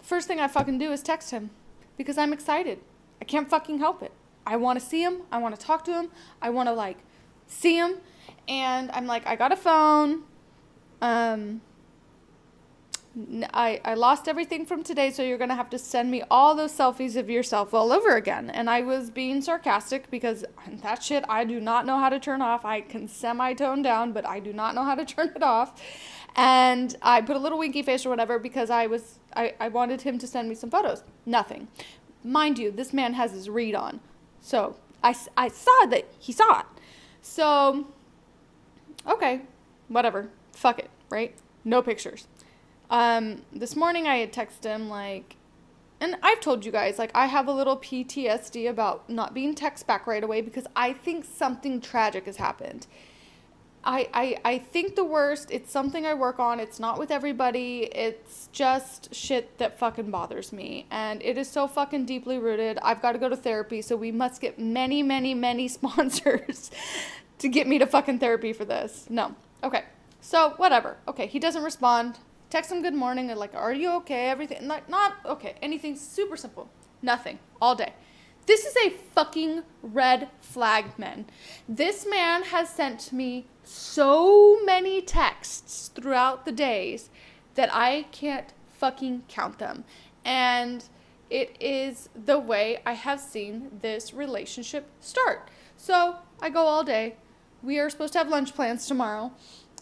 First 0.00 0.28
thing 0.28 0.40
I 0.40 0.48
fucking 0.48 0.78
do 0.78 0.92
is 0.92 1.02
text 1.02 1.30
him 1.30 1.50
because 1.96 2.18
I'm 2.18 2.32
excited. 2.32 2.80
I 3.20 3.24
can't 3.24 3.48
fucking 3.48 3.78
help 3.78 4.02
it. 4.02 4.12
I 4.46 4.56
want 4.56 4.80
to 4.80 4.84
see 4.84 5.02
him. 5.02 5.22
I 5.30 5.38
want 5.38 5.58
to 5.58 5.64
talk 5.64 5.84
to 5.84 5.92
him. 5.92 6.10
I 6.42 6.50
want 6.50 6.68
to 6.68 6.72
like 6.72 6.98
see 7.46 7.76
him. 7.76 7.96
And 8.48 8.90
I'm 8.92 9.06
like, 9.06 9.26
I 9.26 9.36
got 9.36 9.52
a 9.52 9.56
phone. 9.56 10.22
Um, 11.00 11.60
I, 13.52 13.80
I 13.84 13.94
lost 13.94 14.28
everything 14.28 14.64
from 14.64 14.84
today, 14.84 15.10
so 15.10 15.22
you're 15.22 15.38
going 15.38 15.50
to 15.50 15.56
have 15.56 15.70
to 15.70 15.78
send 15.78 16.10
me 16.10 16.22
all 16.30 16.54
those 16.54 16.72
selfies 16.72 17.16
of 17.16 17.28
yourself 17.28 17.74
all 17.74 17.92
over 17.92 18.14
again. 18.14 18.50
And 18.50 18.70
I 18.70 18.82
was 18.82 19.10
being 19.10 19.42
sarcastic 19.42 20.10
because 20.10 20.44
that 20.82 21.02
shit 21.02 21.24
I 21.28 21.44
do 21.44 21.60
not 21.60 21.86
know 21.86 21.98
how 21.98 22.08
to 22.08 22.20
turn 22.20 22.40
off. 22.40 22.64
I 22.64 22.82
can 22.82 23.08
semi 23.08 23.52
tone 23.54 23.82
down, 23.82 24.12
but 24.12 24.26
I 24.26 24.38
do 24.38 24.52
not 24.52 24.74
know 24.74 24.84
how 24.84 24.94
to 24.94 25.04
turn 25.16 25.32
it 25.34 25.42
off. 25.42 25.80
And 26.36 26.96
I 27.02 27.20
put 27.22 27.34
a 27.34 27.40
little 27.40 27.58
winky 27.58 27.82
face 27.82 28.06
or 28.06 28.10
whatever 28.10 28.38
because 28.38 28.70
I 28.70 28.86
was 28.86 29.18
I, 29.34 29.54
I 29.58 29.68
wanted 29.68 30.02
him 30.02 30.18
to 30.18 30.26
send 30.26 30.48
me 30.48 30.54
some 30.54 30.70
photos. 30.70 31.02
Nothing. 31.26 31.66
Mind 32.22 32.58
you, 32.58 32.70
this 32.70 32.92
man 32.92 33.14
has 33.14 33.32
his 33.32 33.48
read 33.48 33.74
on. 33.74 34.00
So 34.40 34.76
I, 35.02 35.16
I 35.36 35.48
saw 35.48 35.86
that 35.86 36.06
he 36.18 36.32
saw 36.32 36.60
it. 36.60 36.66
So, 37.22 37.88
okay, 39.06 39.42
whatever 39.88 40.30
fuck 40.60 40.78
it, 40.78 40.90
right? 41.08 41.34
No 41.64 41.80
pictures. 41.80 42.28
Um, 42.90 43.42
this 43.50 43.74
morning 43.74 44.06
I 44.06 44.16
had 44.16 44.32
texted 44.32 44.64
him 44.64 44.90
like, 44.90 45.36
and 46.00 46.16
I've 46.22 46.40
told 46.40 46.66
you 46.66 46.72
guys 46.72 46.98
like 46.98 47.10
I 47.14 47.26
have 47.26 47.48
a 47.48 47.52
little 47.52 47.76
PTSD 47.78 48.68
about 48.68 49.08
not 49.08 49.32
being 49.32 49.54
text 49.54 49.86
back 49.86 50.06
right 50.06 50.22
away 50.22 50.42
because 50.42 50.66
I 50.76 50.92
think 50.92 51.24
something 51.24 51.80
tragic 51.80 52.26
has 52.26 52.36
happened. 52.36 52.86
I, 53.82 54.08
I 54.12 54.36
I 54.44 54.58
think 54.58 54.96
the 54.96 55.04
worst. 55.04 55.50
It's 55.50 55.72
something 55.72 56.04
I 56.04 56.12
work 56.12 56.38
on. 56.38 56.60
It's 56.60 56.78
not 56.78 56.98
with 56.98 57.10
everybody. 57.10 57.88
It's 57.92 58.50
just 58.52 59.14
shit 59.14 59.56
that 59.56 59.78
fucking 59.78 60.10
bothers 60.10 60.52
me. 60.52 60.86
And 60.90 61.22
it 61.22 61.38
is 61.38 61.48
so 61.48 61.66
fucking 61.66 62.04
deeply 62.04 62.38
rooted. 62.38 62.78
I've 62.82 63.00
got 63.00 63.12
to 63.12 63.18
go 63.18 63.30
to 63.30 63.36
therapy, 63.36 63.80
so 63.80 63.96
we 63.96 64.12
must 64.12 64.42
get 64.42 64.58
many, 64.58 65.02
many, 65.02 65.32
many 65.32 65.68
sponsors 65.78 66.70
to 67.38 67.48
get 67.48 67.66
me 67.66 67.78
to 67.78 67.86
fucking 67.86 68.18
therapy 68.18 68.52
for 68.52 68.66
this. 68.66 69.06
No. 69.08 69.34
Okay. 69.64 69.84
So 70.20 70.50
whatever. 70.56 70.96
Okay, 71.08 71.26
he 71.26 71.38
doesn't 71.38 71.62
respond. 71.62 72.18
Text 72.50 72.72
him 72.72 72.82
good 72.82 72.94
morning 72.94 73.30
and 73.30 73.38
like, 73.38 73.54
are 73.54 73.72
you 73.72 73.90
okay? 73.92 74.28
Everything 74.28 74.66
like 74.68 74.88
not 74.88 75.14
okay. 75.24 75.54
Anything 75.62 75.96
super 75.96 76.36
simple. 76.36 76.68
Nothing. 77.02 77.38
All 77.60 77.74
day. 77.74 77.94
This 78.46 78.64
is 78.64 78.74
a 78.84 78.90
fucking 78.90 79.62
red 79.82 80.28
flag, 80.40 80.98
men. 80.98 81.26
This 81.68 82.06
man 82.08 82.44
has 82.44 82.68
sent 82.68 83.12
me 83.12 83.46
so 83.62 84.64
many 84.64 85.02
texts 85.02 85.90
throughout 85.94 86.44
the 86.44 86.52
days 86.52 87.10
that 87.54 87.72
I 87.72 88.06
can't 88.10 88.52
fucking 88.68 89.24
count 89.28 89.58
them. 89.58 89.84
And 90.24 90.84
it 91.28 91.56
is 91.60 92.08
the 92.14 92.38
way 92.38 92.80
I 92.84 92.94
have 92.94 93.20
seen 93.20 93.70
this 93.82 94.12
relationship 94.12 94.88
start. 95.00 95.48
So 95.76 96.16
I 96.40 96.50
go 96.50 96.62
all 96.62 96.82
day. 96.82 97.16
We 97.62 97.78
are 97.78 97.90
supposed 97.90 98.14
to 98.14 98.18
have 98.18 98.28
lunch 98.28 98.54
plans 98.54 98.86
tomorrow 98.86 99.32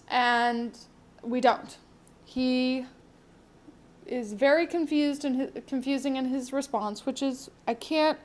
and 0.08 0.76
we 1.22 1.40
don't. 1.40 1.76
He 2.24 2.86
is 4.06 4.32
very 4.32 4.66
confused 4.66 5.24
and 5.24 5.64
confusing 5.66 6.16
in 6.16 6.26
his 6.26 6.52
response, 6.52 7.06
which 7.06 7.22
is 7.22 7.50
I 7.66 7.74
can't. 7.74 8.18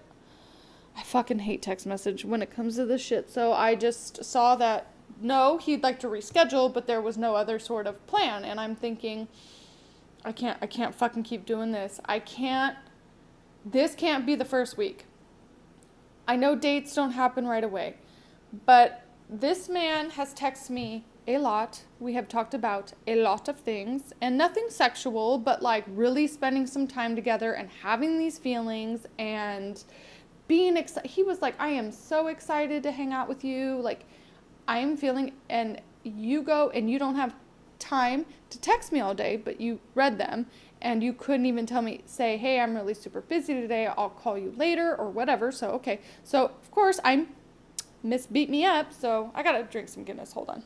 I 0.95 1.03
fucking 1.03 1.39
hate 1.39 1.61
text 1.61 1.85
message 1.85 2.23
when 2.23 2.41
it 2.41 2.51
comes 2.51 2.75
to 2.75 2.85
this 2.85 3.01
shit. 3.01 3.29
So 3.31 3.51
I 3.53 3.75
just 3.75 4.23
saw 4.23 4.55
that 4.57 4.87
no, 5.21 5.57
he'd 5.57 5.83
like 5.83 5.99
to 5.99 6.07
reschedule, 6.07 6.73
but 6.73 6.87
there 6.87 7.01
was 7.01 7.17
no 7.17 7.35
other 7.35 7.59
sort 7.59 7.87
of 7.87 8.05
plan, 8.07 8.43
and 8.43 8.59
I'm 8.59 8.75
thinking, 8.75 9.27
I 10.25 10.31
can't. 10.31 10.57
I 10.61 10.67
can't 10.67 10.95
fucking 10.95 11.23
keep 11.23 11.45
doing 11.45 11.71
this. 11.71 11.99
I 12.05 12.19
can't. 12.19 12.77
This 13.65 13.95
can't 13.95 14.25
be 14.25 14.35
the 14.35 14.45
first 14.45 14.77
week. 14.77 15.05
I 16.27 16.35
know 16.35 16.55
dates 16.55 16.93
don't 16.93 17.11
happen 17.11 17.47
right 17.47 17.63
away, 17.63 17.95
but 18.65 19.03
this 19.29 19.67
man 19.67 20.11
has 20.11 20.33
texted 20.33 20.69
me 20.69 21.05
a 21.27 21.37
lot. 21.37 21.81
We 21.99 22.13
have 22.13 22.27
talked 22.27 22.53
about 22.53 22.93
a 23.07 23.15
lot 23.15 23.47
of 23.47 23.59
things 23.59 24.13
and 24.21 24.37
nothing 24.37 24.65
sexual, 24.69 25.37
but 25.37 25.61
like 25.61 25.85
really 25.87 26.27
spending 26.27 26.67
some 26.67 26.87
time 26.87 27.15
together 27.15 27.53
and 27.53 27.69
having 27.81 28.19
these 28.19 28.37
feelings 28.37 29.05
and 29.17 29.83
being 30.47 30.75
excited. 30.77 31.09
He 31.09 31.23
was 31.23 31.41
like, 31.41 31.55
I 31.59 31.69
am 31.69 31.91
so 31.91 32.27
excited 32.27 32.83
to 32.83 32.91
hang 32.91 33.13
out 33.13 33.29
with 33.29 33.43
you. 33.43 33.79
Like, 33.79 34.05
I 34.67 34.79
am 34.79 34.97
feeling, 34.97 35.33
and 35.49 35.81
you 36.03 36.41
go 36.41 36.69
and 36.69 36.89
you 36.89 36.99
don't 36.99 37.15
have 37.15 37.33
time 37.79 38.25
to 38.49 38.59
text 38.59 38.91
me 38.91 38.99
all 38.99 39.13
day, 39.13 39.37
but 39.37 39.59
you 39.59 39.79
read 39.95 40.17
them 40.17 40.47
and 40.81 41.01
you 41.01 41.13
couldn't 41.13 41.45
even 41.45 41.65
tell 41.65 41.81
me, 41.81 42.01
say, 42.05 42.37
hey, 42.37 42.59
I'm 42.59 42.75
really 42.75 42.93
super 42.93 43.21
busy 43.21 43.53
today. 43.53 43.87
I'll 43.87 44.09
call 44.09 44.37
you 44.37 44.53
later 44.57 44.95
or 44.95 45.09
whatever. 45.09 45.51
So, 45.51 45.69
okay. 45.71 46.01
So, 46.23 46.45
of 46.45 46.71
course, 46.71 46.99
I'm 47.05 47.29
Miss 48.03 48.27
Beat 48.27 48.49
Me 48.49 48.65
Up. 48.65 48.91
So, 48.91 49.31
I 49.33 49.43
gotta 49.43 49.63
drink 49.63 49.87
some 49.87 50.03
Guinness. 50.03 50.33
Hold 50.33 50.49
on. 50.49 50.63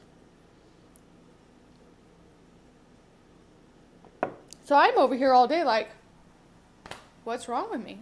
So 4.68 4.76
I'm 4.76 4.98
over 4.98 5.16
here 5.16 5.32
all 5.32 5.48
day 5.48 5.64
like, 5.64 5.92
what's 7.24 7.48
wrong 7.48 7.72
with 7.72 7.82
me? 7.82 8.00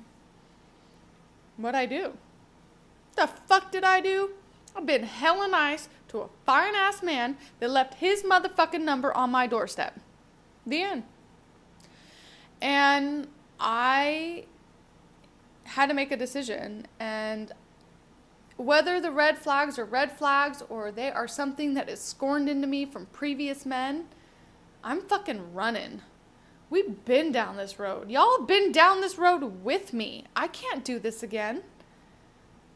What'd 1.58 1.78
I 1.78 1.86
do? 1.86 2.14
The 3.16 3.28
fuck 3.28 3.72
did 3.72 3.84
I 3.84 4.02
do? 4.02 4.32
I've 4.76 4.88
been 4.88 5.04
hella 5.04 5.48
nice 5.48 5.90
to 6.08 6.22
a 6.22 6.30
fine 6.44 6.74
ass 6.74 7.04
man 7.04 7.38
that 7.60 7.70
left 7.70 7.94
his 7.94 8.24
motherfucking 8.24 8.82
number 8.82 9.16
on 9.16 9.30
my 9.30 9.46
doorstep. 9.46 10.00
The 10.66 10.82
end. 10.82 11.04
And 12.60 13.28
I 13.60 14.46
had 15.66 15.86
to 15.90 15.94
make 15.94 16.12
a 16.12 16.18
decision 16.18 16.88
and 17.00 17.52
whether 18.58 19.00
the 19.00 19.12
red 19.12 19.38
flags 19.38 19.78
are 19.78 19.86
red 19.86 20.12
flags 20.12 20.64
or 20.68 20.92
they 20.92 21.12
are 21.12 21.28
something 21.28 21.76
that 21.76 21.90
is 21.90 22.02
scorned 22.02 22.50
into 22.50 22.66
me 22.66 22.88
from 22.88 23.06
previous 23.06 23.68
men, 23.68 24.08
I'm 24.84 25.02
fucking 25.02 25.54
running. 25.54 26.02
We've 26.76 27.06
been 27.06 27.32
down 27.32 27.56
this 27.56 27.80
road. 27.80 28.12
Y'all 28.12 28.42
been 28.42 28.74
down 28.74 29.00
this 29.00 29.18
road 29.18 29.64
with 29.64 29.94
me. 29.94 30.26
I 30.36 30.50
can't 30.50 30.84
do 30.84 31.00
this 31.00 31.24
again. 31.24 31.64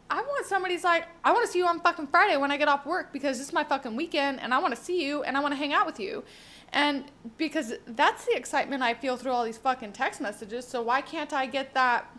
I 0.10 0.22
want 0.22 0.46
somebody's 0.46 0.86
like, 0.86 1.06
I 1.22 1.34
want 1.34 1.46
to 1.46 1.52
see 1.52 1.60
you 1.60 1.68
on 1.68 1.82
fucking 1.82 2.08
Friday 2.08 2.38
when 2.38 2.50
I 2.50 2.56
get 2.56 2.70
off 2.70 2.86
work 2.86 3.12
because 3.12 3.40
this 3.40 3.48
is 3.48 3.54
my 3.54 3.66
fucking 3.66 3.98
weekend 3.98 4.40
and 4.40 4.54
I 4.54 4.60
want 4.60 4.74
to 4.74 4.82
see 4.82 5.06
you 5.06 5.24
and 5.24 5.36
I 5.36 5.42
want 5.42 5.52
to 5.52 5.58
hang 5.58 5.74
out 5.74 5.86
with 5.86 6.00
you. 6.00 6.24
And 6.72 7.12
because 7.38 7.74
that's 7.86 8.24
the 8.24 8.38
excitement 8.38 8.84
I 8.84 8.94
feel 8.94 9.18
through 9.18 9.34
all 9.34 9.44
these 9.44 9.58
fucking 9.58 9.92
text 9.92 10.22
messages. 10.22 10.66
So 10.66 10.82
why 10.82 11.02
can't 11.02 11.34
I 11.34 11.46
get 11.46 11.74
that 11.74 12.10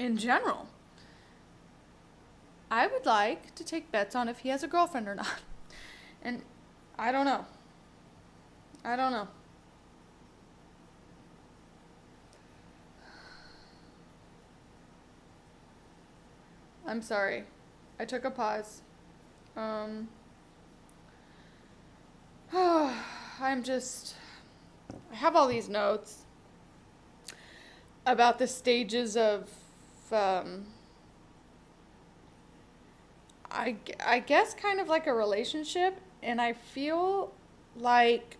in 0.00 0.16
general? 0.16 0.66
I 2.68 2.88
would 2.88 3.06
like 3.06 3.54
to 3.54 3.62
take 3.62 3.92
bets 3.92 4.16
on 4.16 4.28
if 4.28 4.40
he 4.40 4.48
has 4.48 4.64
a 4.64 4.66
girlfriend 4.66 5.06
or 5.06 5.14
not. 5.14 5.38
And 6.20 6.42
I 6.98 7.12
don't 7.12 7.26
know. 7.26 7.46
I 8.84 8.96
don't 8.96 9.12
know. 9.12 9.28
I'm 16.88 17.02
sorry. 17.02 17.44
I 18.00 18.06
took 18.06 18.24
a 18.24 18.30
pause. 18.30 18.80
Um, 19.54 20.08
I'm 22.54 23.62
just. 23.62 24.14
I 25.12 25.16
have 25.16 25.36
all 25.36 25.48
these 25.48 25.68
notes 25.68 26.24
about 28.06 28.38
the 28.38 28.46
stages 28.46 29.18
of. 29.18 29.50
Um, 30.10 30.68
I, 33.50 33.76
I 34.04 34.20
guess 34.20 34.54
kind 34.54 34.80
of 34.80 34.88
like 34.88 35.06
a 35.06 35.12
relationship, 35.12 36.00
and 36.22 36.40
I 36.40 36.54
feel 36.54 37.34
like 37.76 38.38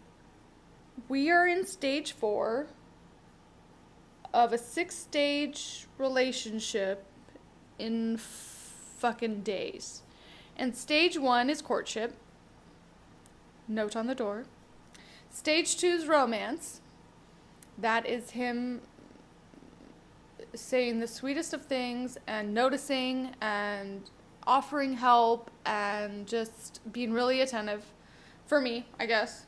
we 1.07 1.31
are 1.31 1.47
in 1.47 1.67
stage 1.67 2.13
four 2.13 2.69
of 4.33 4.55
a 4.55 4.59
six 4.59 4.95
stage 4.95 5.87
relationship 5.99 7.05
in 7.79 8.17
fucking 8.17 9.43
days. 9.43 10.03
And 10.57 10.77
stage 10.77 11.19
one 11.19 11.49
is 11.49 11.63
courtship. 11.63 12.15
Note 13.69 13.95
on 13.95 14.07
the 14.07 14.15
door. 14.15 14.45
Stage 15.31 15.77
two 15.77 15.89
is 15.89 16.07
romance. 16.07 16.81
That 17.77 18.07
is 18.07 18.31
him 18.31 18.81
saying 20.55 21.01
the 21.01 21.07
sweetest 21.07 21.53
of 21.53 21.67
things 21.67 22.19
and 22.27 22.53
noticing 22.55 23.31
and 23.41 24.11
offering 24.47 24.95
help 24.95 25.51
and 25.67 26.27
just 26.27 26.81
being 26.93 27.13
really 27.13 27.41
attentive. 27.41 27.85
For 28.47 28.61
me, 28.61 28.87
I 28.99 29.05
guess. 29.07 29.45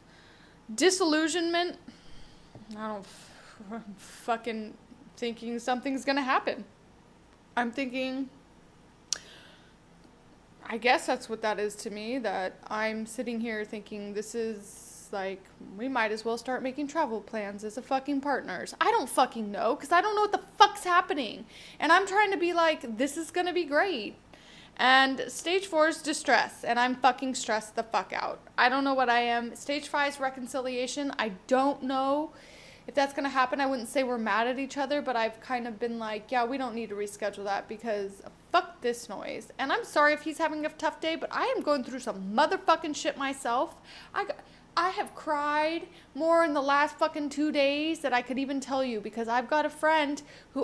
Disillusionment. 0.72 1.78
I 2.76 2.86
don't 2.86 3.06
fucking 3.96 4.74
thinking 5.16 5.58
something's 5.58 6.04
gonna 6.04 6.22
happen. 6.22 6.64
I'm 7.56 7.72
thinking, 7.72 8.28
I 10.64 10.78
guess 10.78 11.06
that's 11.06 11.28
what 11.28 11.42
that 11.42 11.58
is 11.58 11.74
to 11.76 11.90
me. 11.90 12.18
That 12.18 12.58
I'm 12.68 13.06
sitting 13.06 13.40
here 13.40 13.64
thinking 13.64 14.14
this 14.14 14.34
is 14.34 15.08
like, 15.12 15.42
we 15.76 15.88
might 15.88 16.12
as 16.12 16.24
well 16.24 16.38
start 16.38 16.62
making 16.62 16.86
travel 16.86 17.20
plans 17.20 17.64
as 17.64 17.76
a 17.76 17.82
fucking 17.82 18.20
partners. 18.20 18.74
I 18.80 18.90
don't 18.90 19.08
fucking 19.08 19.50
know 19.50 19.74
because 19.74 19.92
I 19.92 20.00
don't 20.00 20.14
know 20.14 20.22
what 20.22 20.32
the 20.32 20.44
fuck's 20.56 20.84
happening. 20.84 21.44
And 21.80 21.90
I'm 21.90 22.06
trying 22.06 22.30
to 22.30 22.36
be 22.36 22.52
like, 22.52 22.96
this 22.96 23.16
is 23.16 23.30
gonna 23.30 23.52
be 23.52 23.64
great. 23.64 24.14
And 24.76 25.24
stage 25.28 25.66
four 25.66 25.88
is 25.88 26.00
distress, 26.00 26.64
and 26.64 26.78
I'm 26.78 26.94
fucking 26.94 27.34
stressed 27.34 27.76
the 27.76 27.82
fuck 27.82 28.12
out. 28.14 28.40
I 28.56 28.70
don't 28.70 28.82
know 28.82 28.94
what 28.94 29.10
I 29.10 29.20
am. 29.20 29.54
Stage 29.54 29.88
five 29.88 30.14
is 30.14 30.20
reconciliation. 30.20 31.12
I 31.18 31.32
don't 31.48 31.82
know 31.82 32.32
if 32.90 32.96
that's 32.96 33.12
going 33.12 33.22
to 33.22 33.30
happen, 33.30 33.60
I 33.60 33.66
wouldn't 33.66 33.88
say 33.88 34.02
we're 34.02 34.18
mad 34.18 34.48
at 34.48 34.58
each 34.58 34.76
other, 34.76 35.00
but 35.00 35.14
I've 35.14 35.40
kind 35.40 35.68
of 35.68 35.78
been 35.78 36.00
like, 36.00 36.32
yeah, 36.32 36.44
we 36.44 36.58
don't 36.58 36.74
need 36.74 36.88
to 36.88 36.96
reschedule 36.96 37.44
that 37.44 37.68
because 37.68 38.20
fuck 38.50 38.80
this 38.80 39.08
noise. 39.08 39.52
And 39.60 39.72
I'm 39.72 39.84
sorry 39.84 40.12
if 40.12 40.22
he's 40.22 40.38
having 40.38 40.66
a 40.66 40.68
tough 40.70 41.00
day, 41.00 41.14
but 41.14 41.28
I 41.30 41.44
am 41.56 41.62
going 41.62 41.84
through 41.84 42.00
some 42.00 42.34
motherfucking 42.34 42.96
shit 42.96 43.16
myself. 43.16 43.76
I 44.12 44.26
I 44.76 44.88
have 44.90 45.14
cried 45.14 45.86
more 46.16 46.44
in 46.44 46.52
the 46.52 46.60
last 46.60 46.96
fucking 46.96 47.28
2 47.28 47.52
days 47.52 48.00
that 48.00 48.12
I 48.12 48.22
could 48.22 48.40
even 48.40 48.58
tell 48.58 48.82
you 48.82 49.00
because 49.00 49.28
I've 49.28 49.48
got 49.48 49.64
a 49.64 49.70
friend 49.70 50.20
who 50.52 50.58